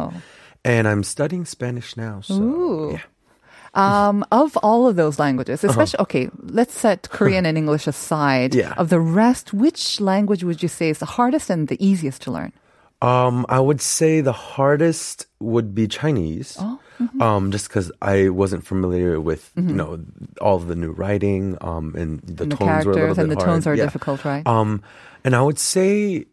And 0.64 0.86
I'm 0.88 1.02
studying 1.02 1.44
Spanish 1.46 1.96
now. 1.96 2.20
So, 2.20 2.34
Ooh. 2.34 2.90
yeah. 2.92 3.02
Um, 3.74 4.24
of 4.32 4.56
all 4.62 4.88
of 4.88 4.96
those 4.96 5.18
languages, 5.18 5.62
especially, 5.64 6.00
okay, 6.00 6.30
let's 6.42 6.74
set 6.74 7.08
Korean 7.10 7.46
and 7.46 7.56
English 7.58 7.86
aside. 7.86 8.54
Yeah. 8.54 8.74
Of 8.76 8.88
the 8.88 9.00
rest, 9.00 9.52
which 9.52 10.00
language 10.00 10.42
would 10.42 10.62
you 10.62 10.68
say 10.68 10.88
is 10.90 10.98
the 10.98 11.06
hardest 11.06 11.50
and 11.50 11.68
the 11.68 11.76
easiest 11.84 12.22
to 12.22 12.30
learn? 12.32 12.52
Um, 13.00 13.46
I 13.48 13.60
would 13.60 13.80
say 13.80 14.20
the 14.20 14.32
hardest 14.32 15.26
would 15.38 15.74
be 15.74 15.86
Chinese. 15.86 16.56
Oh, 16.58 16.80
Um, 17.20 17.52
just 17.52 17.68
because 17.68 17.92
I 18.02 18.28
wasn't 18.28 18.66
familiar 18.66 19.20
with 19.20 19.52
you 19.54 19.62
know 19.62 20.00
all 20.40 20.56
of 20.56 20.66
the 20.66 20.74
new 20.74 20.90
writing, 20.90 21.56
um, 21.60 21.94
and 21.94 22.18
the 22.26 22.42
And 22.42 22.50
the 22.52 22.56
tones 22.56 22.84
were 22.86 22.92
a 22.92 22.94
little 22.96 23.14
characters 23.14 23.18
and 23.18 23.28
bit 23.28 23.38
the 23.38 23.44
tones 23.44 23.66
are 23.68 23.76
Yeah. 23.76 23.84
difficult, 23.84 24.24
right? 24.24 24.44
Um, 24.46 24.82
and 25.24 25.36
I 25.36 25.42
would 25.42 25.58
say. 25.60 26.26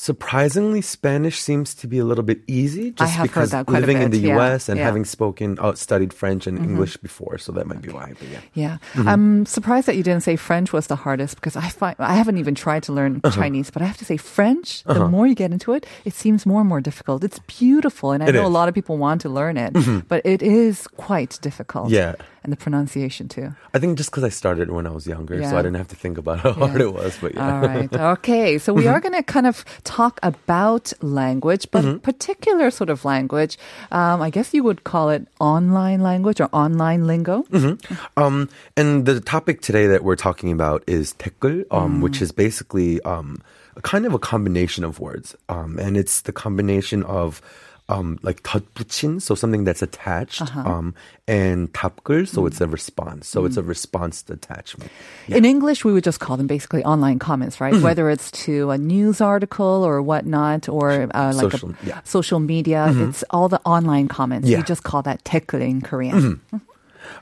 Surprisingly, 0.00 0.80
Spanish 0.80 1.40
seems 1.40 1.74
to 1.74 1.88
be 1.88 1.98
a 1.98 2.04
little 2.04 2.22
bit 2.22 2.38
easy. 2.46 2.92
Just 2.92 3.20
because 3.20 3.52
a 3.52 3.64
living 3.66 3.96
in 4.00 4.10
bit, 4.12 4.20
the 4.22 4.28
yeah, 4.28 4.34
U.S. 4.36 4.68
and 4.68 4.78
yeah. 4.78 4.82
Mm-hmm. 4.82 4.86
having 4.86 5.04
spoken, 5.04 5.58
uh, 5.58 5.74
studied 5.74 6.12
French 6.14 6.46
and 6.46 6.56
English 6.56 6.96
before, 6.98 7.36
so 7.36 7.50
that 7.50 7.66
might 7.66 7.82
be 7.82 7.90
why. 7.90 8.14
But 8.16 8.28
yeah, 8.28 8.38
Yeah. 8.54 8.78
Mm-hmm. 8.94 9.08
I'm 9.08 9.44
surprised 9.46 9.88
that 9.88 9.96
you 9.96 10.04
didn't 10.04 10.22
say 10.22 10.36
French 10.36 10.72
was 10.72 10.86
the 10.86 10.94
hardest 10.94 11.34
because 11.34 11.56
I 11.56 11.68
find 11.68 11.96
I 11.98 12.14
haven't 12.14 12.38
even 12.38 12.54
tried 12.54 12.84
to 12.84 12.92
learn 12.92 13.20
Uh-huh. 13.24 13.34
Chinese, 13.42 13.70
but 13.74 13.82
I 13.82 13.86
have 13.86 13.96
to 13.98 14.04
say 14.04 14.16
French, 14.16 14.84
the 14.84 15.08
more 15.08 15.26
you 15.26 15.34
get 15.34 15.50
into 15.50 15.72
it, 15.74 15.84
it 16.04 16.14
seems 16.14 16.46
more 16.46 16.60
and 16.60 16.68
more 16.68 16.80
difficult. 16.80 17.24
It's 17.24 17.40
beautiful 17.58 18.12
and 18.12 18.22
I 18.22 18.28
It 18.28 18.34
know 18.34 18.38
a 18.38 18.42
is. 18.42 18.46
Mm-hmm. 18.46 18.54
lot 18.54 18.68
of 18.70 18.74
people 18.78 18.98
want 18.98 19.20
to 19.22 19.28
learn 19.28 19.56
it, 19.58 19.74
but 20.06 20.22
it 20.24 20.42
is 20.42 20.86
quite 20.96 21.40
difficult. 21.42 21.90
Yeah. 21.90 22.14
And 22.44 22.52
the 22.52 22.56
pronunciation 22.56 23.28
too. 23.28 23.52
I 23.74 23.78
think 23.80 23.98
just 23.98 24.10
because 24.10 24.22
I 24.24 24.30
started 24.30 24.70
when 24.70 24.86
I 24.86 24.90
was 24.90 25.06
younger, 25.06 25.42
so 25.42 25.58
I 25.58 25.62
didn't 25.62 25.76
have 25.76 25.88
to 25.88 25.96
think 25.96 26.16
about 26.22 26.38
how 26.44 26.52
hard 26.54 26.80
it 26.80 26.94
was. 26.94 27.18
But 27.20 27.34
yeah, 27.34 27.44
All 27.44 27.60
right. 27.66 27.92
Okay. 28.22 28.58
So 28.58 28.72
we 28.72 28.84
Mm-hmm. 28.84 28.94
are 28.94 29.00
going 29.00 29.14
to 29.18 29.22
kind 29.26 29.46
of 29.46 29.64
talk 29.88 30.20
about 30.22 30.92
language, 31.00 31.64
but 31.72 31.80
Mm-hmm. 31.84 32.04
particular 32.04 32.68
sort 32.70 32.90
of 32.92 33.04
language. 33.08 33.56
Um, 33.88 34.20
I 34.20 34.28
guess 34.28 34.52
you 34.52 34.60
would 34.68 34.84
call 34.84 35.08
it 35.08 35.24
online 35.40 36.04
language 36.04 36.40
or 36.44 36.48
online 36.52 37.06
lingo. 37.08 37.48
Mm-hmm. 37.48 38.20
Um, 38.20 38.52
and 38.76 39.06
the 39.08 39.20
topic 39.24 39.64
today 39.64 39.88
that 39.88 40.04
we're 40.04 40.20
talking 40.20 40.52
about 40.52 40.84
is 40.86 41.14
댓글, 41.16 41.64
um, 41.70 42.02
which 42.04 42.20
is 42.20 42.32
basically 42.32 43.00
um, 43.08 43.40
kind 43.82 44.04
of 44.04 44.12
a 44.12 44.18
combination 44.18 44.84
of 44.84 45.00
words. 45.00 45.32
Um, 45.48 45.78
and 45.78 45.96
it's 45.96 46.20
the 46.28 46.32
combination 46.32 47.02
of 47.08 47.40
um, 47.89 48.17
like 48.23 48.43
덧붙인, 48.43 49.21
so 49.21 49.35
something 49.35 49.65
that's 49.65 49.81
attached, 49.81 50.41
um, 50.55 50.95
and 51.27 51.71
답글, 51.73 52.25
so 52.25 52.45
it's 52.45 52.61
a 52.61 52.67
response. 52.67 53.27
So 53.27 53.43
it's 53.43 53.57
a 53.57 53.61
response 53.61 54.23
attachment. 54.29 54.89
In 55.27 55.43
English, 55.43 55.83
we 55.83 55.91
would 55.91 56.03
just 56.03 56.21
call 56.21 56.37
them 56.37 56.47
basically 56.47 56.83
online 56.85 57.19
comments, 57.19 57.59
right? 57.59 57.73
Mm-hmm. 57.73 57.83
Whether 57.83 58.09
it's 58.09 58.31
to 58.47 58.71
a 58.71 58.77
news 58.77 59.19
article 59.19 59.83
or 59.83 60.01
whatnot, 60.01 60.69
or 60.69 61.09
uh, 61.13 61.33
like 61.35 61.51
Social- 61.51 61.71
a, 61.71 61.75
yeah. 61.83 61.95
Mm-hmm. 61.99 62.05
social 62.07 62.39
media. 62.39 62.87
It's 62.95 63.23
all 63.31 63.49
the 63.49 63.59
online 63.65 64.07
comments. 64.07 64.45
We 64.47 64.51
Yeah. 64.53 64.59
Mm-hmm. 64.63 64.67
just 64.67 64.83
call 64.83 65.01
that 65.03 65.23
댓글 65.25 65.59
in 65.61 65.81
Korean. 65.81 66.39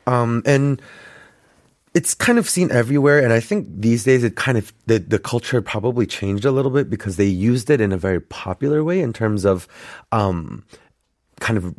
Um, 0.06 0.44
and 0.46 0.80
it's 1.97 2.13
kind 2.13 2.39
of 2.39 2.47
seen 2.47 2.71
everywhere. 2.71 3.25
And 3.25 3.33
I 3.33 3.41
think 3.41 3.69
these 3.71 4.05
days 4.05 4.23
it 4.23 4.37
kind 4.37 4.59
of, 4.59 4.71
the, 4.85 4.99
the 4.99 5.19
culture 5.19 5.63
probably 5.63 6.07
changed 6.07 6.45
a 6.45 6.51
little 6.51 6.71
bit 6.71 6.91
because 6.91 7.17
they 7.17 7.25
used 7.25 7.71
it 7.71 7.81
in 7.81 7.91
a 7.91 7.97
very 7.97 8.21
popular 8.21 8.85
way 8.85 9.01
in 9.01 9.15
terms 9.15 9.47
of, 9.47 9.67
um, 10.13 10.63
kind 11.41 11.57
of 11.57 11.75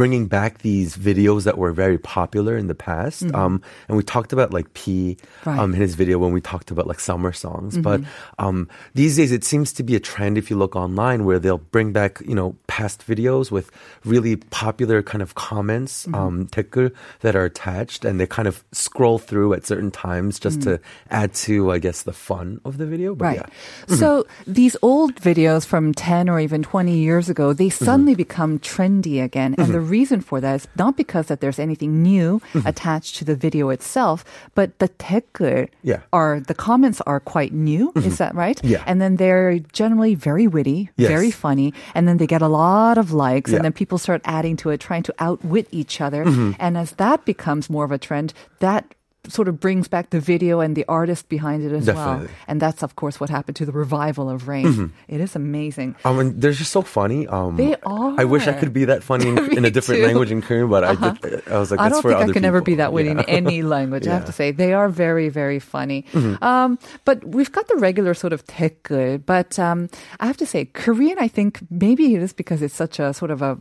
bringing 0.00 0.24
back 0.38 0.52
these 0.70 0.96
videos 0.96 1.42
that 1.44 1.56
were 1.62 1.72
very 1.84 1.98
popular 2.16 2.56
in 2.56 2.66
the 2.72 2.78
past. 2.88 3.22
Um, 3.40 3.60
and 3.86 3.96
we 4.00 4.02
talked 4.14 4.32
about 4.32 4.48
like 4.58 4.68
P 4.72 5.16
Right. 5.44 5.58
um, 5.60 5.74
in 5.76 5.80
his 5.86 5.94
video 6.02 6.16
when 6.22 6.32
we 6.32 6.40
talked 6.52 6.70
about 6.72 6.86
like 6.92 7.00
summer 7.10 7.32
songs. 7.44 7.76
But 7.88 8.00
um, 8.38 8.58
these 9.00 9.14
days 9.20 9.30
it 9.38 9.44
seems 9.44 9.68
to 9.78 9.82
be 9.84 9.94
a 10.00 10.00
trend 10.00 10.38
if 10.40 10.48
you 10.50 10.56
look 10.56 10.74
online 10.84 11.24
where 11.28 11.38
they'll 11.38 11.64
bring 11.76 11.92
back, 11.92 12.12
you 12.24 12.34
know, 12.34 12.56
past 12.66 13.04
videos 13.06 13.50
with 13.56 13.66
really 14.12 14.36
popular 14.64 15.02
kind 15.04 15.20
of 15.20 15.34
comments, 15.34 16.08
um, 16.16 16.46
댓글 16.48 16.92
that 17.20 17.34
are 17.36 17.44
attached 17.44 18.04
and 18.08 18.18
they 18.20 18.26
kind 18.26 18.48
of 18.48 18.64
scroll 18.72 19.18
through 19.18 19.52
at 19.52 19.66
certain 19.66 19.90
times 19.90 20.40
just 20.40 20.62
to 20.62 20.80
add 21.10 21.34
to, 21.44 21.70
I 21.72 21.78
guess, 21.78 22.02
the 22.08 22.16
fun 22.16 22.60
of 22.64 22.78
the 22.80 22.86
video. 22.86 23.12
But 23.14 23.24
Right. 23.36 23.42
yeah. 23.44 23.96
So 24.00 24.24
these 24.46 24.76
old 24.80 25.12
videos 25.20 25.66
from 25.66 25.92
10 25.92 26.28
or 26.32 26.40
even 26.40 26.62
20 26.62 26.96
years 26.96 27.28
ago, 27.28 27.52
they 27.52 27.68
Mm-hmm. 27.70 27.84
suddenly 27.84 28.14
become 28.16 28.58
trendy 28.58 29.22
again. 29.22 29.54
And 29.60 29.74
the 29.74 29.80
reason 29.90 30.20
for 30.20 30.40
that 30.40 30.54
is 30.54 30.68
not 30.78 30.96
because 30.96 31.26
that 31.26 31.40
there's 31.40 31.58
anything 31.58 32.02
new 32.02 32.40
Mm-hmm. 32.54 32.66
attached 32.66 33.16
to 33.18 33.24
the 33.24 33.34
video 33.46 33.68
itself, 33.70 34.24
but 34.54 34.78
the 34.78 34.88
댓글 34.88 35.68
Yeah. 35.82 35.96
Mm-hmm. 35.96 36.16
are, 36.20 36.40
the 36.40 36.54
comments 36.54 37.00
are 37.10 37.20
quite 37.20 37.52
new. 37.52 37.92
Is 37.96 38.16
that 38.18 38.34
right? 38.34 38.58
Yeah. 38.64 38.82
And 38.86 39.00
then 39.02 39.16
they're 39.16 39.58
generally 39.72 40.14
very 40.14 40.46
witty, 40.46 40.90
Yes. 40.96 41.08
very 41.08 41.30
funny. 41.30 41.74
And 41.94 42.06
then 42.06 42.16
they 42.18 42.26
get 42.26 42.42
a 42.42 42.48
lot 42.48 42.96
of 42.98 43.12
likes 43.12 43.50
Yeah. 43.50 43.56
and 43.56 43.64
then 43.64 43.72
people 43.72 43.98
start 43.98 44.20
adding 44.24 44.56
to 44.62 44.70
it, 44.70 44.78
trying 44.80 45.02
to 45.04 45.14
outwit 45.18 45.66
each 45.70 46.00
other. 46.00 46.24
Mm-hmm. 46.24 46.52
And 46.58 46.78
as 46.78 46.92
that 47.02 47.24
becomes 47.24 47.68
more 47.70 47.84
of 47.84 47.92
a 47.92 47.98
trend, 47.98 48.32
that 48.60 48.84
sort 49.28 49.48
of 49.48 49.60
brings 49.60 49.86
back 49.86 50.10
the 50.10 50.18
video 50.20 50.60
and 50.60 50.74
the 50.74 50.84
artist 50.88 51.28
behind 51.28 51.62
it 51.62 51.72
as 51.72 51.86
well. 51.86 51.94
Definitely. 51.94 52.26
Mm-hmm. 52.28 52.44
And 52.50 52.60
that's 52.62 52.82
of 52.82 52.96
course 52.96 53.20
what 53.20 53.28
happened 53.28 53.56
to 53.56 53.66
the 53.66 53.72
revival 53.72 54.30
of 54.30 54.48
Rain. 54.48 54.92
It 55.08 55.20
is 55.20 55.36
amazing. 55.36 55.94
Um, 56.04 56.18
and 56.18 56.40
they're 56.40 56.52
just 56.56 56.72
so 56.72 56.80
funny. 56.82 57.26
Um, 57.28 57.56
They 57.56 57.76
I 57.84 58.24
wish 58.24 58.48
I 58.48 58.54
could 58.54 58.72
be 58.72 58.86
that 58.86 59.02
funny 59.02 59.28
in, 59.28 59.38
in 59.58 59.64
a 59.64 59.70
different 59.70 60.00
too. 60.00 60.06
language 60.06 60.30
in 60.32 60.40
Korean, 60.40 60.68
but 60.70 60.84
I, 60.84 60.94
did, 60.96 61.46
I 61.48 61.58
was 61.58 61.70
like, 61.70 61.80
I 61.80 61.88
don't 61.90 62.00
think 62.02 62.16
I 62.16 62.32
can 62.32 62.44
ever 62.44 62.62
be 62.62 62.76
that 62.76 62.92
way 62.92 63.08
in 63.08 63.20
any 63.28 63.62
language. 63.62 64.06
I 64.06 64.14
have 64.14 64.24
to 64.24 64.32
Mm-hmm. 64.32 64.36
say 64.36 64.50
they 64.52 64.72
are 64.72 64.88
very, 64.88 65.28
very 65.28 65.58
funny. 65.60 66.04
Um, 66.40 66.78
but 67.04 67.22
we've 67.24 67.52
got 67.52 67.68
the 67.68 67.76
regular 67.76 68.14
sort 68.14 68.32
of 68.32 68.46
댓글. 68.46 69.18
But 69.24 69.58
um, 69.58 69.90
I 70.18 70.26
have 70.26 70.36
to 70.38 70.46
say, 70.46 70.64
Korean. 70.64 71.18
I 71.18 71.28
think 71.28 71.60
maybe 71.68 72.14
it 72.14 72.22
is 72.22 72.32
because 72.32 72.62
it's 72.62 72.74
such 72.74 72.98
a 72.98 73.12
sort 73.12 73.30
of 73.30 73.42
a 73.42 73.58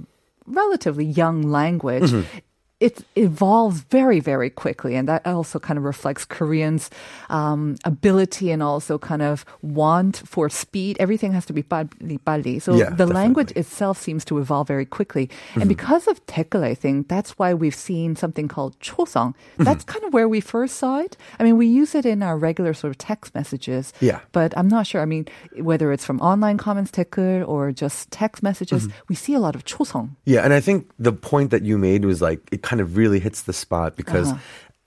relatively 0.48 1.06
young 1.06 1.42
language. 1.44 2.12
Mm-hmm 2.12 2.38
It 2.81 3.05
evolves 3.17 3.81
very, 3.89 4.19
very 4.21 4.51
quickly, 4.51 4.95
and 4.97 5.09
that 5.09 5.25
also 5.27 5.59
kind 5.59 5.79
of 5.79 5.85
reflects 5.85 6.27
Koreans' 6.27 6.91
um, 7.31 7.77
ability 7.85 8.51
and 8.51 8.63
also 8.63 8.99
kind 8.99 9.23
of 9.23 9.47
want 9.63 10.21
for 10.27 10.51
speed. 10.51 10.99
Everything 11.01 11.33
has 11.33 11.47
to 11.47 11.55
be 11.55 11.63
빨리, 11.63 12.19
빨리. 12.19 12.61
So 12.61 12.75
Yeah, 12.75 12.91
the 12.91 13.07
language 13.07 13.55
definitely. 13.55 13.61
itself 13.61 13.97
seems 14.03 14.25
to 14.27 14.37
evolve 14.39 14.69
very 14.69 14.85
quickly. 14.85 15.29
Mm-hmm. 15.29 15.61
And 15.63 15.69
because 15.71 16.09
of 16.09 16.21
댓글, 16.27 16.63
I 16.65 16.75
think 16.75 17.09
that's 17.09 17.39
why 17.39 17.55
we've 17.55 17.75
seen 17.75 18.17
something 18.17 18.49
called 18.49 18.79
초성. 18.81 19.33
That's 19.57 19.85
Mm-hmm. 19.87 19.93
kind 19.93 20.05
of 20.05 20.13
where 20.13 20.29
we 20.29 20.41
first 20.43 20.77
saw 20.77 20.99
it. 20.99 21.17
I 21.39 21.45
mean, 21.45 21.57
we 21.57 21.67
use 21.67 21.95
it 21.95 22.05
in 22.05 22.23
our 22.23 22.37
regular 22.37 22.75
sort 22.75 22.91
of 22.91 22.99
text 22.99 23.35
messages. 23.35 23.95
Yeah. 24.01 24.19
But 24.33 24.53
I'm 24.59 24.69
not 24.69 24.87
sure. 24.89 25.01
I 25.01 25.07
mean, 25.07 25.25
whether 25.57 25.91
it's 25.93 26.05
from 26.05 26.21
online 26.21 26.59
comments, 26.59 26.91
댓글, 26.91 27.49
or 27.49 27.73
just 27.73 28.11
text 28.11 28.43
messages, 28.43 28.89
Mm-hmm. 28.89 28.99
we 29.09 29.15
see 29.15 29.33
a 29.33 29.41
lot 29.41 29.55
of 29.55 29.65
초성. 29.65 30.17
Yeah, 30.27 30.45
and 30.45 30.53
I 30.53 30.61
think 30.61 30.91
the 30.99 31.13
point 31.15 31.51
that 31.51 31.63
you 31.63 31.79
made 31.79 32.05
was 32.05 32.21
like 32.21 32.41
it 32.53 32.61
kind 32.70 32.82
of 32.84 32.88
really 33.02 33.20
hits 33.28 33.42
the 33.50 33.54
spot 33.64 33.98
because 33.98 34.30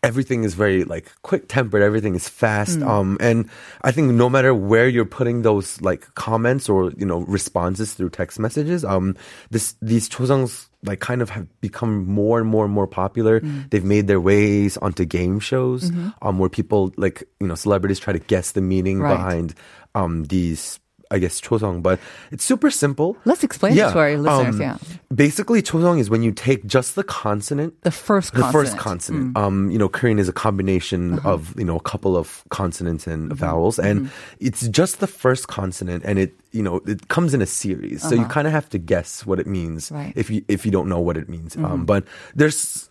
everything 0.03 0.43
is 0.43 0.55
very 0.59 0.83
like 0.95 1.07
quick 1.23 1.47
tempered, 1.47 1.83
everything 1.83 2.15
is 2.19 2.27
fast. 2.27 2.79
Um 2.83 3.19
and 3.23 3.47
I 3.87 3.91
think 3.95 4.11
no 4.19 4.27
matter 4.27 4.51
where 4.55 4.89
you're 4.91 5.07
putting 5.19 5.43
those 5.47 5.79
like 5.89 6.03
comments 6.19 6.67
or, 6.67 6.91
you 6.99 7.07
know, 7.07 7.21
responses 7.39 7.95
through 7.95 8.11
text 8.11 8.39
messages, 8.43 8.83
um 8.83 9.15
this 9.55 9.75
these 9.79 10.11
chosangs 10.11 10.67
like 10.83 10.99
kind 10.99 11.23
of 11.23 11.31
have 11.31 11.47
become 11.63 12.03
more 12.11 12.43
and 12.43 12.51
more 12.51 12.67
and 12.67 12.75
more 12.75 12.91
popular. 12.91 13.39
They've 13.71 13.87
made 13.87 14.11
their 14.11 14.19
ways 14.19 14.75
onto 14.83 15.07
game 15.07 15.39
shows 15.39 15.87
um 16.27 16.43
where 16.43 16.51
people 16.51 16.91
like, 16.99 17.23
you 17.39 17.47
know, 17.47 17.55
celebrities 17.55 18.03
try 18.03 18.13
to 18.13 18.23
guess 18.27 18.59
the 18.59 18.65
meaning 18.75 18.99
Right. 19.07 19.15
behind 19.15 19.55
um 19.95 20.27
these 20.27 20.82
I 21.13 21.19
guess 21.21 21.41
chosong, 21.41 21.83
but 21.85 22.01
it's 22.33 22.43
super 22.45 22.71
simple. 22.73 23.17
Let's 23.29 23.45
explain 23.45 23.77
it 23.77 23.93
to 23.93 23.99
our 24.01 24.17
listeners, 24.17 24.57
um, 24.57 24.61
yeah. 24.61 24.77
Basically, 25.13 25.61
chosong 25.61 26.01
is 26.01 26.09
when 26.09 26.23
you 26.25 26.33
take 26.33 26.65
just 26.65 26.97
the 26.97 27.05
consonant, 27.05 27.77
The 27.85 27.91
first 27.93 28.33
the 28.33 28.41
consonant. 28.41 28.49
Mm. 28.49 28.71
first 28.73 28.75
consonant. 28.81 29.37
Um, 29.37 29.71
you 29.71 29.77
know, 29.79 29.91
Korean 29.93 30.19
is 30.19 30.29
a 30.29 30.33
combination 30.33 31.21
Uh-huh. 31.21 31.35
of 31.37 31.53
you 31.61 31.67
know 31.69 31.77
a 31.77 31.85
couple 31.93 32.17
of 32.17 32.43
consonants 32.49 33.05
and 33.07 33.29
Mm-hmm. 33.29 33.45
vowels, 33.45 33.77
and 33.79 34.09
it's 34.41 34.65
just 34.73 35.01
the 35.05 35.07
first 35.07 35.49
consonant, 35.53 36.01
and 36.09 36.17
it 36.19 36.33
you 36.57 36.63
know 36.65 36.81
it 36.89 37.09
comes 37.13 37.35
in 37.37 37.41
a 37.45 37.47
series, 37.47 38.01
so 38.01 38.17
you 38.17 38.25
kind 38.33 38.47
of 38.49 38.53
have 38.57 38.69
to 38.73 38.79
guess 38.81 39.25
what 39.29 39.37
it 39.39 39.47
means 39.47 39.91
Uh-huh. 39.93 40.01
Right. 40.01 40.11
Mm-hmm. 40.17 40.21
if 40.25 40.27
you 40.33 40.41
if 40.49 40.61
you 40.65 40.73
don't 40.73 40.89
know 40.89 41.01
what 41.05 41.17
it 41.21 41.29
means. 41.29 41.57
Um, 41.61 41.85
but 41.85 42.05
there's 42.35 42.89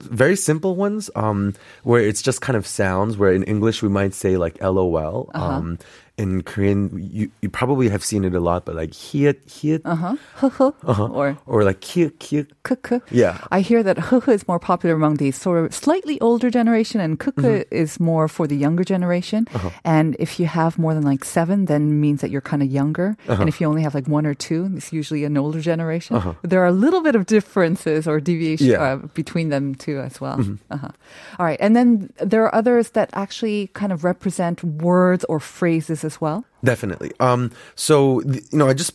very 0.00 0.36
simple 0.36 0.72
ones 0.76 1.10
um, 1.16 1.52
where 1.84 2.00
it's 2.00 2.22
just 2.24 2.40
kind 2.40 2.56
of 2.56 2.64
sounds. 2.66 3.16
Where 3.20 3.32
in 3.36 3.44
English 3.44 3.82
we 3.84 3.88
might 3.92 4.14
say 4.16 4.36
like 4.40 4.56
LOL. 4.64 5.28
Uh-huh. 5.34 5.44
Um, 5.44 5.78
in 6.18 6.42
Korean, 6.42 6.90
you, 6.98 7.30
you 7.42 7.48
probably 7.58 7.88
have 7.90 8.04
seen 8.04 8.22
it 8.24 8.34
a 8.34 8.40
lot, 8.40 8.64
but 8.66 8.74
like 8.82 8.94
hiet, 8.94 9.38
hiet, 9.50 9.82
Uh-huh. 9.84 10.14
Or 11.20 11.36
or 11.46 11.64
like 11.64 11.80
kiek, 11.80 12.12
kiek. 12.22 12.46
kuku. 12.62 13.00
Yeah. 13.10 13.34
I 13.50 13.60
hear 13.60 13.82
that 13.82 13.96
huhu 14.08 14.30
is 14.38 14.46
more 14.46 14.60
popular 14.70 14.94
among 14.94 15.16
the 15.18 15.30
sort 15.32 15.58
of 15.64 15.74
slightly 15.74 16.16
older 16.20 16.50
generation 16.50 17.00
and 17.00 17.18
kuku 17.18 17.42
Mm-hmm. 17.48 17.74
is 17.82 17.98
more 18.00 18.28
for 18.28 18.46
the 18.46 18.56
younger 18.56 18.84
generation. 18.84 19.46
Uh-huh. 19.54 19.70
And 19.84 20.14
if 20.18 20.38
you 20.40 20.46
have 20.46 20.78
more 20.78 20.94
than 20.94 21.02
like 21.12 21.24
seven, 21.24 21.66
then 21.66 22.00
means 22.00 22.20
that 22.22 22.30
you're 22.30 22.44
kind 22.52 22.62
of 22.62 22.70
younger. 22.70 23.16
Uh-huh. 23.26 23.40
And 23.42 23.48
if 23.48 23.60
you 23.60 23.66
only 23.66 23.82
have 23.82 23.94
like 23.98 24.06
one 24.08 24.26
or 24.26 24.34
two, 24.34 24.70
it's 24.76 24.92
usually 24.92 25.24
an 25.26 25.36
older 25.36 25.60
generation. 25.60 26.14
There 26.42 26.60
are 26.62 26.70
a 26.70 26.78
little 26.84 27.02
bit 27.02 27.14
of 27.18 27.26
differences 27.26 28.06
or 28.06 28.20
deviation 28.20 28.66
Yeah. 28.70 28.78
Mm-hmm. 28.78 29.04
uh, 29.04 29.08
between 29.18 29.48
them 29.50 29.74
too 29.74 29.98
as 29.98 30.20
well. 30.22 30.38
Uh-huh. 30.70 30.92
All 31.38 31.46
right. 31.46 31.58
And 31.60 31.74
then 31.74 32.10
there 32.22 32.42
are 32.46 32.54
others 32.54 32.90
that 32.94 33.08
actually 33.14 33.68
kind 33.74 33.90
of 33.92 34.04
represent 34.04 34.62
words 34.62 35.24
or 35.28 35.40
phrases 35.40 36.04
as 36.04 36.20
well. 36.20 36.44
Definitely. 36.64 37.12
Um, 37.20 37.50
so 37.74 38.20
you 38.22 38.40
know, 38.52 38.68
I 38.68 38.74
just 38.74 38.94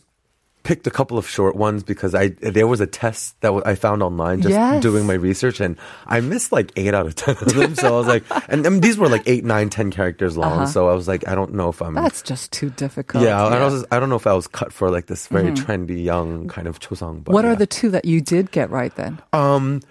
picked 0.63 0.87
a 0.87 0.91
couple 0.91 1.17
of 1.17 1.27
short 1.27 1.57
ones 1.57 1.83
because 1.83 2.15
I 2.15 2.29
there 2.29 2.67
was 2.67 2.79
a 2.79 2.87
test 2.87 3.39
that 3.41 3.51
I 3.65 3.75
found 3.75 4.01
online 4.01 4.41
just 4.41 4.51
Yes. 4.53 4.81
doing 4.81 5.05
my 5.05 5.13
research, 5.13 5.59
and 5.59 5.77
I 6.07 6.21
missed 6.21 6.51
like 6.53 6.71
eight 6.77 6.93
out 6.93 7.05
of 7.05 7.15
ten 7.21 7.35
of 7.35 7.53
them. 7.53 7.75
so 7.75 7.87
I 7.87 7.97
was 7.97 8.07
like, 8.07 8.23
and, 8.47 8.65
and 8.65 8.81
these 8.81 8.97
were 8.97 9.09
like 9.09 9.23
eight, 9.25 9.43
nine, 9.43 9.69
ten 9.69 9.91
characters 9.91 10.37
long. 10.37 10.67
So 10.67 10.87
I 10.89 10.93
was 10.93 11.05
like, 11.07 11.27
I 11.27 11.35
don't 11.35 11.53
know 11.53 11.69
if 11.69 11.81
I'm. 11.81 11.95
That's 11.95 12.21
just 12.21 12.51
too 12.53 12.69
difficult. 12.69 13.23
yeah, 13.23 13.43
I, 13.43 13.65
was, 13.65 13.85
I 13.91 13.99
don't 13.99 14.09
know 14.09 14.15
if 14.15 14.27
I 14.27 14.33
was 14.33 14.47
cut 14.47 14.71
for 14.71 14.89
like 14.89 15.07
this 15.07 15.27
very 15.27 15.51
trendy 15.51 16.01
young 16.01 16.47
kind 16.47 16.67
of 16.67 16.79
chosang. 16.79 17.23
But 17.23 17.33
What 17.33 17.43
are 17.45 17.55
the 17.57 17.67
two 17.67 17.89
that 17.89 18.05
you 18.05 18.21
did 18.21 18.51
get 18.51 18.69
right 18.69 18.95
then? 18.95 19.21
Um, 19.33 19.81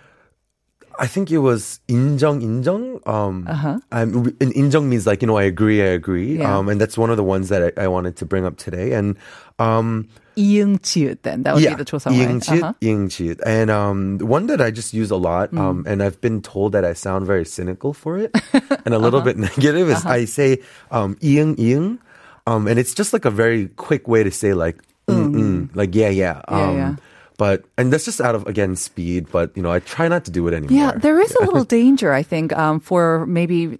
I 0.99 1.05
think 1.05 1.29
it 1.29 1.37
was 1.39 1.79
인정, 1.87 2.41
인정. 2.41 3.05
Um, 3.07 3.45
uh-huh. 3.47 3.77
and 3.91 4.25
injong 4.39 4.85
means 4.85 5.05
like 5.05 5.21
you 5.21 5.27
know 5.27 5.37
I 5.37 5.43
agree, 5.43 5.81
I 5.81 5.93
agree. 5.93 6.39
Yeah. 6.39 6.57
Um, 6.57 6.69
and 6.69 6.81
that's 6.81 6.97
one 6.97 7.11
of 7.11 7.17
the 7.17 7.23
ones 7.23 7.49
that 7.49 7.73
I, 7.77 7.83
I 7.83 7.87
wanted 7.87 8.15
to 8.17 8.25
bring 8.25 8.45
up 8.45 8.57
today. 8.57 8.93
And 8.93 9.15
um, 9.59 10.07
이응 10.35 10.79
지읒 10.81 11.21
then. 11.21 11.43
That 11.43 11.53
would 11.53 11.63
yeah, 11.63 11.75
be 11.77 11.83
the 11.83 11.85
초성, 11.85 12.17
right? 12.17 12.29
이응지읒, 12.29 12.63
Uh-huh. 12.63 12.73
이응지읒. 12.81 13.41
And 13.45 13.69
um, 13.69 14.17
one 14.25 14.47
that 14.47 14.59
I 14.61 14.71
just 14.71 14.93
use 14.93 15.11
a 15.11 15.17
lot, 15.17 15.51
Mm. 15.51 15.59
um, 15.59 15.83
and 15.87 16.01
I've 16.01 16.19
been 16.21 16.41
told 16.41 16.73
that 16.73 16.83
I 16.85 16.93
sound 16.93 17.25
very 17.27 17.45
cynical 17.45 17.93
for 17.93 18.17
it 18.17 18.33
and 18.85 18.93
a 18.93 18.97
little 18.97 19.21
Uh-huh. 19.21 19.33
bit 19.33 19.37
negative 19.37 19.89
is 19.89 20.05
I 20.05 20.25
say 20.25 20.61
um, 20.89 21.13
이응, 21.21 21.57
이응. 21.57 21.99
Um, 22.47 22.65
and 22.67 22.79
it's 22.79 22.93
just 22.95 23.13
like 23.13 23.25
a 23.25 23.31
very 23.33 23.67
quick 23.77 24.07
way 24.07 24.23
to 24.23 24.31
say 24.31 24.53
like, 24.53 24.77
mm, 25.07 25.29
mm, 25.29 25.69
like 25.75 25.93
yeah, 25.93 26.09
yeah. 26.09 26.41
Um, 26.47 26.57
Yeah, 26.57 26.71
yeah. 26.73 26.95
but 27.38 27.64
and 27.76 27.92
that's 27.92 28.04
just 28.04 28.20
out 28.20 28.34
of 28.34 28.46
again 28.46 28.76
speed. 28.76 29.26
But 29.30 29.56
you 29.56 29.62
know, 29.62 29.70
I 29.70 29.80
try 29.80 30.08
not 30.08 30.24
to 30.26 30.30
do 30.30 30.46
it 30.48 30.54
anymore. 30.54 30.76
Yeah, 30.76 30.92
there 30.92 31.20
is 31.20 31.34
a 31.36 31.44
little 31.44 31.64
danger, 31.80 32.12
I 32.12 32.22
think, 32.22 32.52
um, 32.52 32.80
for 32.80 33.26
maybe 33.26 33.76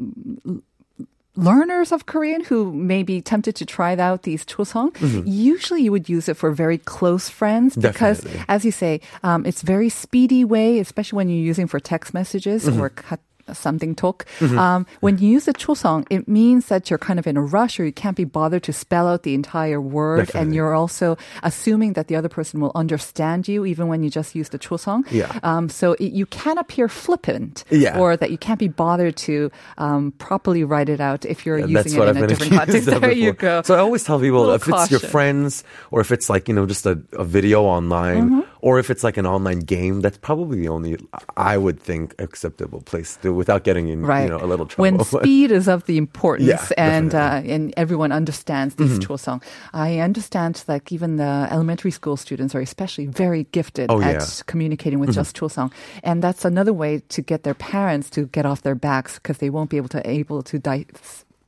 learners 1.35 1.93
of 1.93 2.05
Korean 2.05 2.45
who 2.45 2.73
may 2.73 3.03
be 3.03 3.23
tempted 3.23 3.57
to 3.57 3.65
try 3.65 3.97
out 3.97 4.25
these 4.25 4.45
chosong. 4.45 4.93
Usually, 5.27 5.83
you 5.83 5.91
would 5.91 6.09
use 6.09 6.29
it 6.29 6.37
for 6.37 6.51
very 6.53 6.77
close 6.79 7.29
friends 7.29 7.75
because, 7.75 8.21
Definitely. 8.21 8.45
as 8.49 8.65
you 8.65 8.73
say, 8.73 9.01
um, 9.23 9.47
it's 9.47 9.63
very 9.63 9.89
speedy 9.89 10.45
way, 10.45 10.79
especially 10.79 11.17
when 11.17 11.29
you're 11.29 11.39
using 11.39 11.67
for 11.67 11.81
text 11.81 12.13
messages 12.13 12.69
or 12.69 12.91
kat- 12.91 13.21
something 13.53 13.95
talk. 13.95 14.27
Um, 14.41 14.87
when 15.01 15.19
you 15.19 15.29
use 15.29 15.45
the 15.47 15.53
chosong, 15.53 16.07
it 16.11 16.29
means 16.29 16.67
that 16.67 16.91
you're 16.91 16.99
kind 16.99 17.19
of 17.19 17.27
in 17.27 17.37
a 17.37 17.43
rush 17.43 17.81
or 17.81 17.85
you 17.85 17.93
can't 17.93 18.17
be 18.17 18.25
bothered 18.25 18.63
to 18.65 18.73
spell 18.73 19.09
out 19.09 19.23
the 19.23 19.35
entire 19.35 19.81
word, 19.81 20.31
and 20.35 20.55
you're 20.55 20.75
also 20.75 21.17
assuming 21.43 21.95
that 21.95 22.09
the 22.09 22.17
other 22.17 22.29
person 22.29 22.61
will 22.61 22.73
understand 22.75 23.49
you 23.49 23.65
even 23.65 23.89
when 23.89 24.03
you 24.03 24.11
just 24.11 24.35
use 24.35 24.49
the 24.51 24.59
chosong. 24.59 25.05
Yeah. 25.11 25.39
Um, 25.43 25.69
so 25.69 25.93
it, 25.95 26.13
you 26.13 26.27
can 26.27 26.59
appear 26.59 26.89
flippant, 26.89 27.65
Yeah. 27.71 27.99
or 27.99 28.17
that 28.17 28.31
you 28.31 28.39
can't 28.39 28.59
be 28.59 28.69
bothered 28.69 29.17
to 29.29 29.51
um, 29.79 30.13
properly 30.19 30.65
write 30.65 30.89
it 30.89 31.01
out 31.01 31.25
if 31.25 31.45
you're 31.47 31.59
Yeah, 31.59 31.67
using 31.83 32.01
it 32.01 32.09
in 32.09 32.17
I've 32.17 32.23
a 32.23 32.27
different 32.27 32.53
context. 32.59 32.89
There 33.03 33.13
you 33.13 33.33
go. 33.33 33.63
So 33.63 33.75
I 33.75 33.79
always 33.79 34.05
tell 34.05 34.21
people 34.21 34.51
if 34.53 34.69
it's 34.69 34.91
your 34.91 35.01
friends 35.01 35.65
or 35.91 36.01
if 36.01 36.13
it's 36.13 36.29
like, 36.31 36.49
you 36.49 36.55
know, 36.55 36.67
just 36.67 36.87
a, 36.87 37.01
a 37.13 37.25
video 37.25 37.63
online 37.65 38.13
Mm-hmm. 38.13 38.41
Or 38.63 38.79
if 38.79 38.89
it's 38.91 39.05
like 39.05 39.19
an 39.19 39.27
online 39.27 39.61
game, 39.61 40.01
that's 40.01 40.17
probably 40.19 40.57
the 40.61 40.69
only, 40.69 40.97
I 41.37 41.59
would 41.59 41.79
think, 41.79 42.15
acceptable 42.19 42.81
place 42.81 43.17
to 43.23 43.35
without 43.35 43.65
getting 43.65 43.89
in, 43.89 44.07
Right. 44.07 44.23
you 44.25 44.31
know, 44.31 44.39
a 44.39 44.47
little 44.47 44.67
trouble. 44.67 44.83
When 44.83 45.05
speed 45.05 45.51
is 45.53 45.69
of 45.69 45.85
the 45.85 45.99
importance 45.99 46.49
Yeah, 46.49 46.67
and 46.79 47.15
uh. 47.15 47.19
Mm-hmm. 47.43 47.51
and 47.55 47.75
everyone 47.77 48.13
understands 48.13 48.75
this 48.77 48.99
chosong. 48.99 49.43
I 49.75 49.99
understand 49.99 50.65
like 50.69 50.91
even 50.93 51.17
the 51.17 51.49
elementary 51.51 51.91
school 51.91 52.17
students 52.17 52.55
are 52.55 52.61
especially 52.63 53.07
very 53.07 53.45
gifted 53.53 53.91
Oh, 53.91 54.01
at 54.01 54.07
yeah. 54.13 54.17
Mm-hmm. 54.19 54.47
communicating 54.47 54.99
with 55.01 55.13
just 55.15 55.37
chosong. 55.37 55.71
And 56.03 56.23
that's 56.23 56.45
another 56.45 56.73
way 56.73 57.03
to 57.09 57.21
get 57.23 57.43
their 57.43 57.55
parents 57.55 58.09
to 58.11 58.27
get 58.27 58.47
off 58.47 58.63
their 58.63 58.75
backs 58.77 59.19
because 59.19 59.39
they 59.39 59.51
won't 59.51 59.71
be 59.71 59.77
able 59.77 59.89
to 59.91 60.01
able 60.09 60.43
to 60.45 60.59
di- 60.59 60.87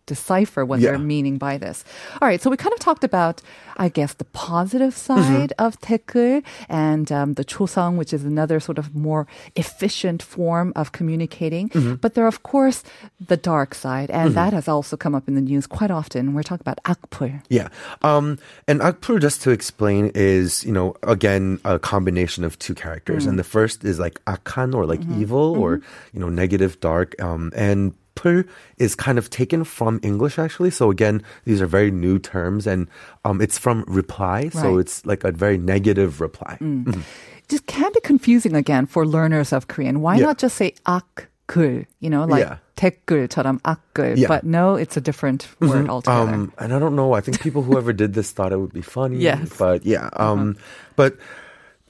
decipher 0.06 0.64
what 0.64 0.80
Yeah. 0.80 0.90
they're 0.90 0.98
meaning 0.98 1.38
by 1.38 1.58
this. 1.58 1.84
All 2.20 2.28
right, 2.28 2.40
so 2.40 2.50
we 2.50 2.56
kind 2.56 2.72
of 2.72 2.80
talked 2.80 3.04
about, 3.04 3.42
I 3.76 3.88
guess, 3.88 4.14
the 4.14 4.24
positive 4.26 4.94
Mm-hmm. 4.94 5.22
side 5.22 5.52
of 5.58 5.80
댓글 5.80 6.42
and 6.68 7.10
um, 7.10 7.34
the 7.34 7.44
chosong, 7.44 7.96
which 7.96 8.12
is 8.12 8.24
another 8.24 8.60
sort 8.60 8.78
of 8.78 8.94
more 8.94 9.26
efficient 9.56 10.22
form 10.22 10.72
of 10.76 10.92
communicating. 10.92 11.68
Mm-hmm. 11.70 11.94
But 11.94 12.14
there 12.14 12.24
are, 12.24 12.28
of 12.28 12.42
course, 12.42 12.82
the 13.20 13.36
dark 13.36 13.74
side, 13.74 14.10
and 14.10 14.34
that 14.34 14.52
has 14.52 14.68
also 14.68 14.96
come 14.96 15.14
up 15.14 15.28
in 15.28 15.34
the 15.34 15.40
news 15.40 15.66
quite 15.66 15.90
often. 15.90 16.34
We're 16.34 16.42
talking 16.42 16.62
about 16.68 16.80
akpul. 16.84 17.42
Yeah. 17.48 17.68
Um, 18.02 18.38
and 18.68 18.80
Akpul, 18.80 19.20
just 19.20 19.42
to 19.42 19.50
explain, 19.50 20.10
is, 20.14 20.64
you 20.64 20.72
know, 20.72 20.94
again, 21.02 21.58
a 21.64 21.78
combination 21.78 22.44
of 22.44 22.58
two 22.58 22.74
characters. 22.74 23.26
And 23.26 23.38
the 23.38 23.44
first 23.44 23.84
is 23.84 23.98
like 23.98 24.22
Akhan 24.26 24.74
or 24.74 24.84
like 24.86 25.00
evil 25.18 25.56
or, 25.58 25.80
you 26.12 26.20
know, 26.20 26.28
negative, 26.28 26.78
dark. 26.80 27.14
Um, 27.22 27.52
and 27.56 27.94
Pul 28.15 28.43
is 28.77 28.95
kind 28.95 29.17
of 29.17 29.29
taken 29.29 29.63
from 29.63 29.99
English 30.03 30.37
actually. 30.37 30.71
So 30.71 30.91
again, 30.91 31.23
these 31.45 31.61
are 31.61 31.67
very 31.67 31.89
new 31.91 32.19
terms 32.19 32.67
and 32.67 32.87
um, 33.23 33.39
it's 33.39 33.57
from 33.57 33.85
reply. 33.87 34.49
So 34.49 34.75
Right. 34.75 34.81
it's 34.81 35.05
like 35.05 35.23
a 35.23 35.31
very 35.31 35.57
negative 35.57 36.19
reply. 36.19 36.57
Mhm. 36.59 36.99
Just 37.47 37.65
can 37.65 37.89
be 37.93 38.01
confusing 38.01 38.55
again 38.55 38.85
for 38.85 39.07
learners 39.07 39.53
of 39.53 39.67
Korean. 39.71 40.01
Why 40.01 40.17
Yeah. 40.19 40.25
not 40.35 40.37
just 40.37 40.57
say 40.59 40.75
akul? 40.85 41.87
You 42.03 42.09
know, 42.11 42.25
like 42.25 42.43
Yeah. 42.45 42.57
댓글처럼 42.77 43.59
악글, 43.63 44.17
Yeah. 44.19 44.27
but 44.27 44.43
no, 44.43 44.75
it's 44.75 44.97
a 44.97 45.01
different 45.01 45.47
word 45.63 45.89
altogether. 45.89 46.29
Um, 46.33 46.51
and 46.59 46.73
I 46.73 46.77
don't 46.77 46.95
know. 46.95 47.13
I 47.15 47.21
think 47.21 47.39
people 47.39 47.63
whoever 47.63 47.91
did 47.95 48.13
this 48.13 48.29
thought 48.31 48.51
it 48.51 48.59
would 48.59 48.73
be 48.75 48.83
funny. 48.83 49.17
Yes. 49.17 49.49
But 49.57 49.85
yeah. 49.85 50.09
Um, 50.19 50.57
but 50.95 51.15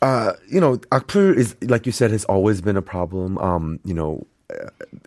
uh, 0.01 0.34
you 0.47 0.62
know, 0.62 0.77
akpul 0.95 1.36
is 1.36 1.58
like 1.65 1.86
you 1.86 1.91
said 1.91 2.12
has 2.12 2.23
always 2.25 2.62
been 2.62 2.77
a 2.77 2.86
problem. 2.86 3.38
Um, 3.41 3.79
you 3.84 3.93
know. 3.97 4.23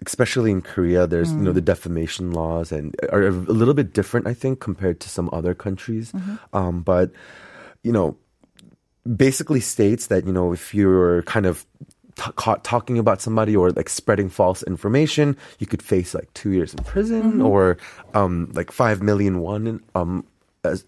Especially 0.06 0.52
in 0.52 0.62
Korea, 0.62 1.08
there's 1.08 1.32
you 1.32 1.38
know 1.40 1.52
the 1.54 1.62
defamation 1.62 2.32
laws 2.32 2.72
and 2.72 2.96
are 3.12 3.28
a 3.28 3.32
little 3.32 3.74
bit 3.74 3.94
different, 3.94 4.28
I 4.28 4.34
think, 4.34 4.60
compared 4.60 5.00
to 5.02 5.10
some 5.10 5.30
other 5.34 5.54
countries. 5.54 6.14
Um, 6.54 6.82
but 6.82 7.12
you 7.84 7.92
know, 7.92 8.18
basically 9.16 9.60
states 9.60 10.08
that 10.08 10.26
you 10.26 10.34
know 10.34 10.54
if 10.54 10.74
you're 10.74 11.24
kind 11.24 11.46
of 11.46 11.66
t- 12.18 12.32
caught 12.36 12.64
talking 12.64 12.98
about 12.98 13.22
somebody 13.22 13.56
or 13.56 13.72
like 13.72 13.90
spreading 13.90 14.30
false 14.30 14.64
information, 14.64 15.38
you 15.60 15.68
could 15.68 15.82
face 15.82 16.14
like 16.14 16.34
two 16.34 16.52
years 16.52 16.74
in 16.74 16.84
prison 16.84 17.42
or 17.42 17.78
um, 18.14 18.52
like 18.54 18.72
five 18.72 19.02
million 19.02 19.40
won 19.40 19.68
in, 19.68 19.84
um, 19.96 20.26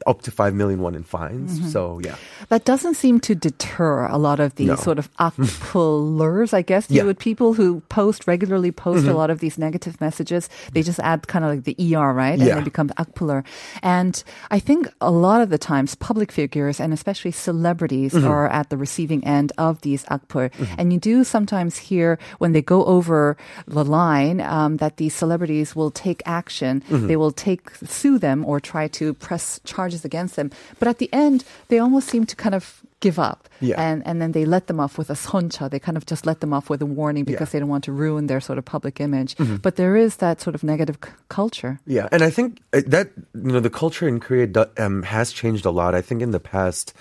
up 0.05 0.21
to 0.23 0.32
five 0.32 0.53
million 0.53 0.82
won 0.82 0.93
in 0.95 1.03
fines. 1.03 1.71
So 1.71 1.99
yeah, 2.03 2.15
That 2.49 2.65
doesn't 2.65 2.95
seem 2.95 3.19
to 3.21 3.34
deter 3.36 4.08
a 4.08 4.17
lot 4.17 4.39
of 4.39 4.55
these 4.55 4.67
No. 4.67 4.75
sort 4.75 4.99
of 4.99 5.08
akpullers, 5.19 6.53
I 6.53 6.62
guess. 6.62 6.89
You 6.89 6.95
Yeah. 6.95 7.01
Mm-hmm. 7.01 7.08
would 7.08 7.19
people 7.19 7.53
who 7.53 7.79
post 7.89 8.27
regularly 8.27 8.71
post 8.71 9.08
a 9.08 9.13
lot 9.13 9.29
of 9.29 9.39
these 9.39 9.58
negative 9.58 9.99
messages. 10.01 10.49
They 10.73 10.82
just 10.82 10.99
add 10.99 11.27
kind 11.27 11.45
of 11.45 11.51
like 11.51 11.63
the 11.63 11.75
er, 11.95 12.12
right, 12.13 12.34
and 12.38 12.41
Yeah. 12.47 12.55
they 12.55 12.62
become 12.63 12.89
akpuller. 12.97 13.43
And 13.82 14.21
I 14.51 14.60
think 14.60 14.89
a 15.01 15.12
lot 15.12 15.41
of 15.41 15.49
the 15.49 15.58
times, 15.58 15.95
public 15.95 16.32
figures 16.32 16.79
and 16.79 16.91
especially 16.93 17.32
celebrities 17.32 18.13
Mm-hmm. 18.13 18.27
are 18.27 18.47
at 18.49 18.69
the 18.69 18.77
receiving 18.77 19.23
end 19.23 19.51
of 19.58 19.82
these 19.82 20.03
akpul. 20.05 20.49
And 20.77 20.91
you 20.91 20.99
do 20.99 21.23
sometimes 21.23 21.77
hear 21.77 22.17
when 22.39 22.51
they 22.53 22.62
go 22.62 22.84
over 22.86 23.38
the 23.67 23.86
line 23.86 24.41
um, 24.41 24.77
that 24.77 24.97
these 24.97 25.13
celebrities 25.13 25.75
will 25.75 25.91
take 25.91 26.21
action. 26.25 26.82
Mm-hmm. 26.89 27.08
They 27.08 27.15
will 27.15 27.32
take 27.32 27.71
sue 27.86 28.17
them 28.19 28.43
or 28.45 28.60
try 28.60 28.88
to 28.99 29.13
press 29.13 29.58
charges 29.63 30.05
against 30.05 30.35
them. 30.35 30.51
But 30.79 30.87
at 30.87 30.97
the 30.99 31.09
end, 31.13 31.43
they 31.67 31.79
almost 31.79 32.07
seem 32.09 32.25
to 32.25 32.35
kind 32.35 32.55
of 32.55 32.81
give 33.01 33.17
up. 33.19 33.47
Yeah. 33.61 33.79
And 33.81 34.03
and 34.05 34.21
then 34.21 34.31
they 34.33 34.45
let 34.45 34.67
them 34.67 34.79
off 34.79 34.97
with 34.97 35.09
a 35.09 35.13
soncha. 35.15 35.69
They 35.69 35.79
kind 35.79 35.97
of 35.97 36.05
just 36.05 36.25
let 36.25 36.39
them 36.41 36.53
off 36.53 36.69
with 36.69 36.81
a 36.81 36.85
warning 36.85 37.23
because 37.23 37.39
Yeah. 37.39 37.45
Mm-hmm. 37.45 37.51
they 37.51 37.59
don't 37.59 37.69
want 37.69 37.83
to 37.85 37.91
ruin 37.93 38.27
their 38.27 38.41
sort 38.41 38.57
of 38.57 38.65
public 38.65 38.99
image. 38.99 39.35
But 39.61 39.75
there 39.75 39.95
is 39.95 40.17
that 40.17 40.41
sort 40.41 40.55
of 40.55 40.63
negative 40.63 40.97
c- 41.03 41.11
culture. 41.29 41.79
yeah, 41.85 42.07
and 42.11 42.23
I 42.23 42.29
think 42.29 42.59
uh, 42.73 42.81
that 42.87 43.09
you 43.33 43.51
know 43.53 43.59
the 43.61 43.69
culture 43.69 44.07
in 44.07 44.19
Korea 44.19 44.47
do, 44.47 44.65
um, 44.77 45.03
has 45.03 45.31
changed 45.31 45.65
a 45.65 45.71
lot. 45.71 45.95
I 45.95 46.01
think 46.01 46.21
in 46.21 46.31
the 46.31 46.39
past. 46.39 46.93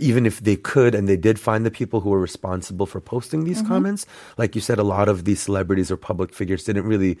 Even 0.00 0.24
if 0.24 0.40
they 0.40 0.56
could 0.56 0.94
and 0.94 1.04
they 1.06 1.18
did 1.18 1.36
find 1.38 1.66
the 1.66 1.70
people 1.70 2.00
who 2.00 2.08
were 2.08 2.18
responsible 2.18 2.86
for 2.86 2.98
posting 2.98 3.44
these 3.44 3.60
comments, 3.60 4.06
like 4.40 4.54
you 4.56 4.62
said, 4.64 4.78
a 4.80 4.82
lot 4.82 5.06
of 5.06 5.24
these 5.28 5.36
celebrities 5.44 5.90
or 5.92 5.98
public 5.98 6.32
figures 6.32 6.64
didn't 6.64 6.86
really 6.88 7.18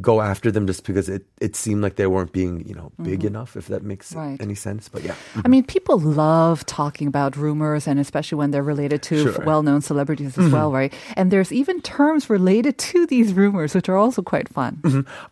go 0.00 0.20
after 0.22 0.50
them 0.50 0.66
just 0.66 0.84
because 0.86 1.08
it, 1.08 1.26
it 1.40 1.54
seemed 1.56 1.82
like 1.82 1.96
they 1.96 2.06
weren't 2.06 2.32
being, 2.32 2.66
you 2.66 2.74
know, 2.74 2.90
big 3.02 3.24
enough, 3.24 3.56
if 3.56 3.66
that 3.68 3.82
makes 3.82 4.14
Right. 4.14 4.40
any 4.40 4.54
sense. 4.54 4.88
But 4.88 5.02
yeah. 5.04 5.14
I 5.44 5.48
mean, 5.48 5.64
people 5.64 5.98
love 5.98 6.64
talking 6.66 7.06
about 7.06 7.36
rumors, 7.36 7.86
and 7.86 8.00
especially 8.00 8.36
when 8.36 8.50
they're 8.50 8.62
related 8.62 9.02
to 9.02 9.22
Sure. 9.22 9.32
Mm-hmm. 9.32 9.44
well-known 9.44 9.80
celebrities 9.82 10.38
as 10.38 10.50
well, 10.52 10.72
right? 10.72 10.92
And 11.16 11.30
there's 11.30 11.52
even 11.52 11.80
terms 11.82 12.30
related 12.30 12.78
to 12.78 13.06
these 13.06 13.32
rumors, 13.34 13.74
which 13.74 13.88
are 13.88 13.96
also 13.96 14.22
quite 14.22 14.48
fun. 14.48 14.80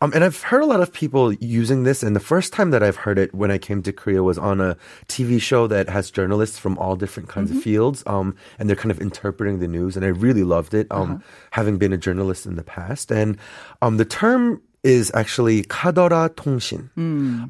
Um, 0.00 0.12
and 0.12 0.22
I've 0.24 0.42
heard 0.42 0.62
a 0.62 0.66
lot 0.66 0.80
of 0.80 0.92
people 0.92 1.32
using 1.34 1.84
this, 1.84 2.02
and 2.02 2.14
the 2.14 2.20
first 2.20 2.52
time 2.52 2.70
that 2.70 2.82
I've 2.82 2.96
heard 2.96 3.18
it 3.18 3.34
when 3.34 3.50
I 3.50 3.58
came 3.58 3.82
to 3.82 3.92
Korea 3.92 4.22
was 4.22 4.38
on 4.38 4.60
a 4.60 4.76
TV 5.08 5.40
show 5.40 5.66
that 5.66 5.88
has 5.88 6.10
journalists 6.10 6.58
from 6.58 6.76
all 6.78 6.94
different 6.96 7.28
kinds 7.28 7.50
of 7.50 7.62
fields, 7.62 8.02
um, 8.06 8.34
and 8.58 8.68
they're 8.68 8.76
kind 8.76 8.90
of 8.90 9.00
interpreting 9.00 9.60
the 9.60 9.68
news, 9.68 9.96
and 9.96 10.04
I 10.04 10.08
really 10.08 10.44
loved 10.44 10.74
it, 10.74 10.86
um, 10.90 11.22
having 11.52 11.78
been 11.78 11.92
a 11.92 11.96
journalist 11.98 12.44
in 12.46 12.56
the 12.56 12.62
past. 12.62 13.10
And 13.10 13.38
um, 13.82 13.96
the 13.96 14.04
term 14.04 14.57
is 14.84 15.10
actually 15.14 15.64
kadora 15.64 16.28
tongshin. 16.30 16.88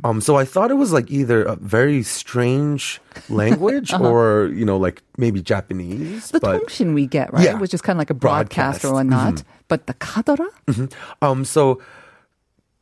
Um, 0.05 0.21
so 0.21 0.37
I 0.37 0.45
thought 0.45 0.71
it 0.71 0.75
was 0.81 0.93
like 0.93 1.11
either 1.11 1.43
a 1.45 1.57
very 1.57 2.03
strange 2.03 3.01
language 3.29 3.93
or 4.01 4.51
you 4.55 4.65
know 4.65 4.77
like 4.79 5.03
maybe 5.19 5.43
Japanese, 5.43 6.31
The 6.31 6.41
but 6.41 6.63
tongshin 6.63 6.95
we 6.95 7.07
get, 7.07 7.33
right? 7.33 7.45
Yeah. 7.45 7.59
Which 7.59 7.75
is 7.75 7.83
kind 7.83 7.97
of 7.97 8.01
like 8.01 8.11
a 8.11 8.15
broadcast, 8.15 8.85
or 8.85 8.93
Broadcast. 8.93 9.15
whatnot. 9.25 9.43
But 9.69 9.87
the 9.87 9.95
kadora? 9.95 10.49
Um, 11.21 11.45
so 11.45 11.81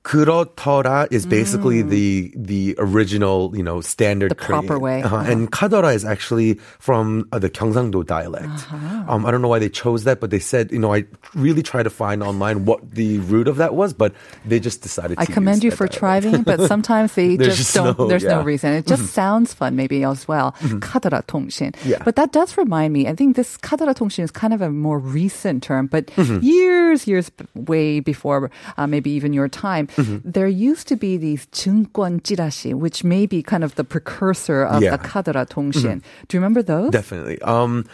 그렇더라 0.05 1.05
is 1.12 1.27
basically 1.27 1.84
the 1.84 2.34
the 2.36 2.73
original, 2.79 3.53
you 3.55 3.62
know, 3.62 3.81
standard 3.81 4.31
Mm. 4.31 4.38
The 4.41 4.45
proper 4.45 4.67
Korean. 4.79 4.81
way. 4.81 5.03
Uh-huh. 5.03 5.15
Uh-huh. 5.17 5.31
And 5.31 5.51
kadora 5.51 5.93
is 5.93 6.03
actually 6.03 6.55
from 6.79 7.29
uh, 7.31 7.38
the 7.38 7.51
Gyeongsangdo 7.51 8.01
dialect. 8.05 8.49
Uh-huh. 8.49 9.05
Um, 9.07 9.25
I 9.27 9.31
don't 9.31 9.43
know 9.43 9.47
why 9.47 9.60
they 9.60 9.69
chose 9.69 10.03
that, 10.05 10.19
but 10.19 10.31
they 10.31 10.39
said, 10.39 10.71
you 10.71 10.79
know, 10.79 10.91
I 10.91 11.05
really 11.36 11.62
tried 11.62 11.84
to 11.84 11.91
find 11.93 12.23
online 12.23 12.65
what 12.65 12.81
the 12.89 13.19
root 13.29 13.47
of 13.47 13.57
that 13.57 13.75
was, 13.75 13.93
but 13.93 14.13
they 14.43 14.60
just 14.60 14.81
decided. 14.81 15.19
I 15.21 15.25
to 15.25 15.31
commend 15.31 15.57
use 15.62 15.65
you 15.65 15.69
that 15.69 15.77
for 15.77 15.88
dialect. 15.88 16.25
trying, 16.25 16.43
but 16.49 16.65
sometimes 16.65 17.13
they 17.13 17.36
There's 17.38 17.57
just, 17.62 17.73
just 17.73 17.75
don't. 17.77 17.93
no- 17.97 18.07
there's 18.10 18.23
no 18.25 18.29
yeah. 18.29 18.38
Mm-hmm. 18.41 18.47
reason. 18.47 18.73
It 18.73 18.88
just 18.88 19.13
sounds 19.13 19.53
fun, 19.53 19.75
maybe 19.75 20.03
as 20.03 20.27
well. 20.27 20.53
Kadara 20.81 21.21
tongshin. 21.29 21.75
Yeah. 21.86 22.01
But 22.03 22.15
that 22.17 22.31
does 22.34 22.57
remind 22.57 22.91
me. 22.93 23.05
I 23.07 23.13
think 23.13 23.36
this 23.36 23.53
kadara 23.57 23.93
tongshin 23.93 24.23
is 24.25 24.31
kind 24.31 24.53
of 24.53 24.62
a 24.65 24.71
more 24.73 24.97
recent 24.97 25.62
term, 25.62 25.86
but 25.86 26.07
Mm-hmm. 26.17 26.41
years, 26.41 27.05
years 27.07 27.29
b- 27.29 27.45
way 27.53 27.99
before, 28.01 28.49
uh, 28.77 28.88
maybe 28.88 29.12
even 29.12 29.31
your 29.34 29.47
time, 29.47 29.88
mm-hmm. 29.96 30.28
there 30.28 30.46
used 30.46 30.88
to 30.88 30.96
be 30.96 31.16
these 31.16 31.46
증권 31.46 32.20
chirashi, 32.20 32.74
which 32.74 33.04
may 33.04 33.26
be 33.26 33.42
kind 33.42 33.64
of 33.64 33.74
the 33.74 33.85
precursor 33.85 34.62
of 34.62 34.82
yeah. 34.82 34.96
Akadara 34.96 35.46
Tongshin. 35.46 36.00
Mm-hmm. 36.00 36.26
Do 36.28 36.37
you 36.37 36.40
remember 36.40 36.62
those? 36.62 36.90
Definitely. 36.90 37.40
Um, 37.42 37.87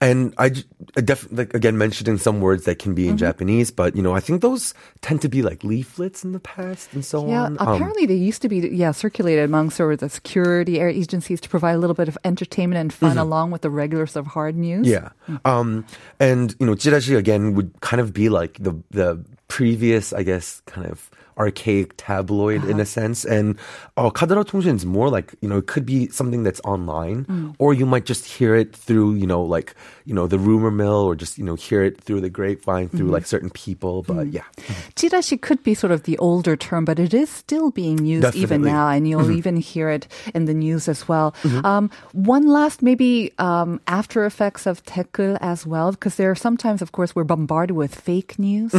and 0.00 0.32
I, 0.38 0.52
I 0.96 1.02
like 1.32 1.54
again 1.54 1.76
mentioning 1.76 2.18
some 2.18 2.40
words 2.40 2.64
that 2.64 2.78
can 2.78 2.94
be 2.94 3.08
in 3.08 3.16
mm-hmm. 3.16 3.26
Japanese, 3.26 3.70
but 3.72 3.96
you 3.96 4.02
know 4.02 4.14
I 4.14 4.20
think 4.20 4.42
those 4.42 4.72
tend 5.00 5.22
to 5.22 5.28
be 5.28 5.42
like 5.42 5.64
leaflets 5.64 6.22
in 6.22 6.32
the 6.32 6.40
past 6.40 6.92
and 6.92 7.04
so 7.04 7.26
yeah, 7.26 7.44
on. 7.44 7.54
Yeah, 7.54 7.62
apparently 7.62 8.02
um, 8.02 8.08
they 8.08 8.14
used 8.14 8.40
to 8.42 8.48
be 8.48 8.58
yeah 8.58 8.92
circulated 8.92 9.44
among 9.44 9.70
sort 9.70 9.94
of 9.94 9.98
the 9.98 10.08
security 10.08 10.78
agencies 10.78 11.40
to 11.40 11.48
provide 11.48 11.72
a 11.72 11.78
little 11.78 11.94
bit 11.94 12.06
of 12.06 12.16
entertainment 12.24 12.78
and 12.78 12.92
fun 12.92 13.10
mm-hmm. 13.10 13.18
along 13.18 13.50
with 13.50 13.62
the 13.62 13.70
regulars 13.70 14.14
of 14.14 14.26
hard 14.28 14.56
news. 14.56 14.86
Yeah, 14.86 15.10
mm-hmm. 15.28 15.36
um, 15.44 15.84
and 16.20 16.54
you 16.60 16.66
know 16.66 16.74
chirashi 16.74 17.16
again 17.16 17.54
would 17.54 17.80
kind 17.80 18.00
of 18.00 18.12
be 18.12 18.28
like 18.28 18.62
the 18.62 18.80
the 18.90 19.24
previous 19.48 20.12
I 20.12 20.22
guess 20.22 20.62
kind 20.66 20.86
of 20.86 21.10
archaic 21.38 21.94
tabloid 21.96 22.64
in 22.64 22.80
a 22.80 22.86
sense. 22.86 23.24
And 23.24 23.58
uh, 23.96 24.10
kadara 24.10 24.44
tongshin 24.44 24.76
is 24.76 24.84
more 24.84 25.08
like, 25.08 25.34
you 25.40 25.48
know, 25.48 25.58
it 25.58 25.66
could 25.66 25.86
be 25.86 26.08
something 26.08 26.42
that's 26.42 26.60
online 26.64 27.54
or 27.58 27.74
you 27.74 27.86
might 27.86 28.04
just 28.04 28.24
hear 28.24 28.54
it 28.54 28.74
through, 28.74 29.14
you 29.14 29.26
know, 29.26 29.42
like, 29.42 29.74
you 30.08 30.14
know, 30.14 30.26
the 30.26 30.38
rumor 30.38 30.70
mill 30.70 31.04
or 31.04 31.14
just, 31.14 31.36
you 31.36 31.44
know, 31.44 31.54
hear 31.54 31.84
it 31.84 32.00
through 32.00 32.24
the 32.24 32.32
grapevine 32.32 32.88
through 32.88 33.12
like 33.12 33.26
certain 33.28 33.50
people. 33.52 34.00
But 34.08 34.32
yeah. 34.32 34.48
Chirashi 34.96 35.36
could 35.36 35.62
be 35.62 35.76
sort 35.76 35.92
of 35.92 36.08
the 36.08 36.16
older 36.16 36.56
term, 36.56 36.88
but 36.88 36.96
it 36.98 37.12
is 37.12 37.28
still 37.28 37.70
being 37.70 38.06
used 38.08 38.32
even 38.32 38.62
now, 38.62 38.88
and 38.88 39.04
you'll 39.04 39.30
even 39.30 39.60
hear 39.60 39.92
it 39.92 40.08
in 40.32 40.46
the 40.46 40.54
news 40.54 40.88
as 40.88 41.06
well. 41.06 41.36
Um, 41.60 41.90
one 42.16 42.48
last 42.48 42.80
maybe 42.80 43.36
um, 43.36 43.84
after 43.84 44.24
effects 44.24 44.64
of 44.64 44.80
댓글 44.88 45.36
as 45.42 45.66
well, 45.68 45.92
because 45.92 46.16
there 46.16 46.30
are 46.30 46.38
sometimes, 46.38 46.80
of 46.80 46.92
course, 46.92 47.12
we're 47.12 47.28
bombarded 47.28 47.76
with 47.76 47.92
fake 47.92 48.38
news. 48.38 48.72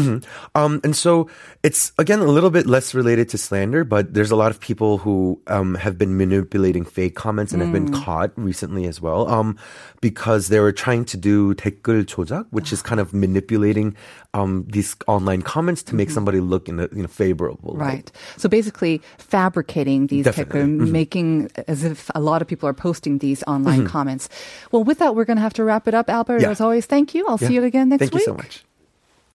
Um, 0.55 0.81
and 0.81 0.95
so 0.95 1.29
it's 1.61 1.93
again 2.01 2.25
a 2.25 2.25
little 2.25 2.49
bit 2.49 2.65
less 2.65 2.95
related 2.95 3.29
to 3.29 3.37
slander, 3.37 3.83
but 3.83 4.15
there's 4.15 4.31
a 4.31 4.35
lot 4.35 4.49
of 4.49 4.59
people 4.59 4.97
who 4.97 5.37
um, 5.45 5.75
have 5.75 5.99
been 5.99 6.17
manipulating 6.17 6.85
fake 6.85 7.13
comments 7.13 7.53
and 7.53 7.61
have 7.61 7.71
been 7.71 7.93
caught 7.93 8.31
recently 8.33 8.87
as 8.87 8.97
well, 8.97 9.29
um, 9.29 9.59
because 10.01 10.47
they 10.47 10.59
were 10.59 10.71
trying 10.71 11.05
to 11.05 11.18
do 11.18 11.54
댓글 11.54 12.04
조작, 12.06 12.46
which 12.50 12.70
is 12.70 12.80
kind 12.80 13.00
of 13.00 13.10
manipulating 13.12 13.96
um, 14.34 14.62
these 14.70 14.94
online 15.08 15.42
comments 15.42 15.82
to 15.90 15.96
make 15.96 16.10
somebody 16.10 16.38
look 16.38 16.68
in 16.68 16.78
a 16.78 16.86
you 16.94 17.02
know 17.02 17.08
favorable 17.08 17.74
light. 17.74 18.06
Right. 18.06 18.12
So 18.36 18.48
basically, 18.48 19.02
fabricating 19.18 20.06
these 20.06 20.24
Definitely. 20.26 20.60
Mm-hmm. 20.60 20.84
댓글, 20.86 20.92
making 20.92 21.50
as 21.66 21.82
if 21.82 22.10
a 22.14 22.20
lot 22.20 22.42
of 22.42 22.46
people 22.46 22.68
are 22.68 22.74
posting 22.74 23.18
these 23.18 23.42
online 23.50 23.86
comments. 23.88 24.28
Well, 24.70 24.84
with 24.84 24.98
that, 25.00 25.16
we're 25.16 25.24
going 25.24 25.38
to 25.38 25.42
have 25.42 25.54
to 25.54 25.64
wrap 25.64 25.88
it 25.88 25.94
up. 25.94 26.08
Albert, 26.08 26.42
Yeah. 26.42 26.50
as 26.50 26.60
always, 26.60 26.86
thank 26.86 27.14
you. 27.14 27.26
I'll 27.26 27.38
see 27.38 27.46
Yeah. 27.46 27.60
you 27.60 27.64
again 27.64 27.88
next 27.88 28.00
Thank 28.12 28.14
week. 28.14 28.26
you 28.26 28.32
so 28.32 28.34
much. 28.36 28.62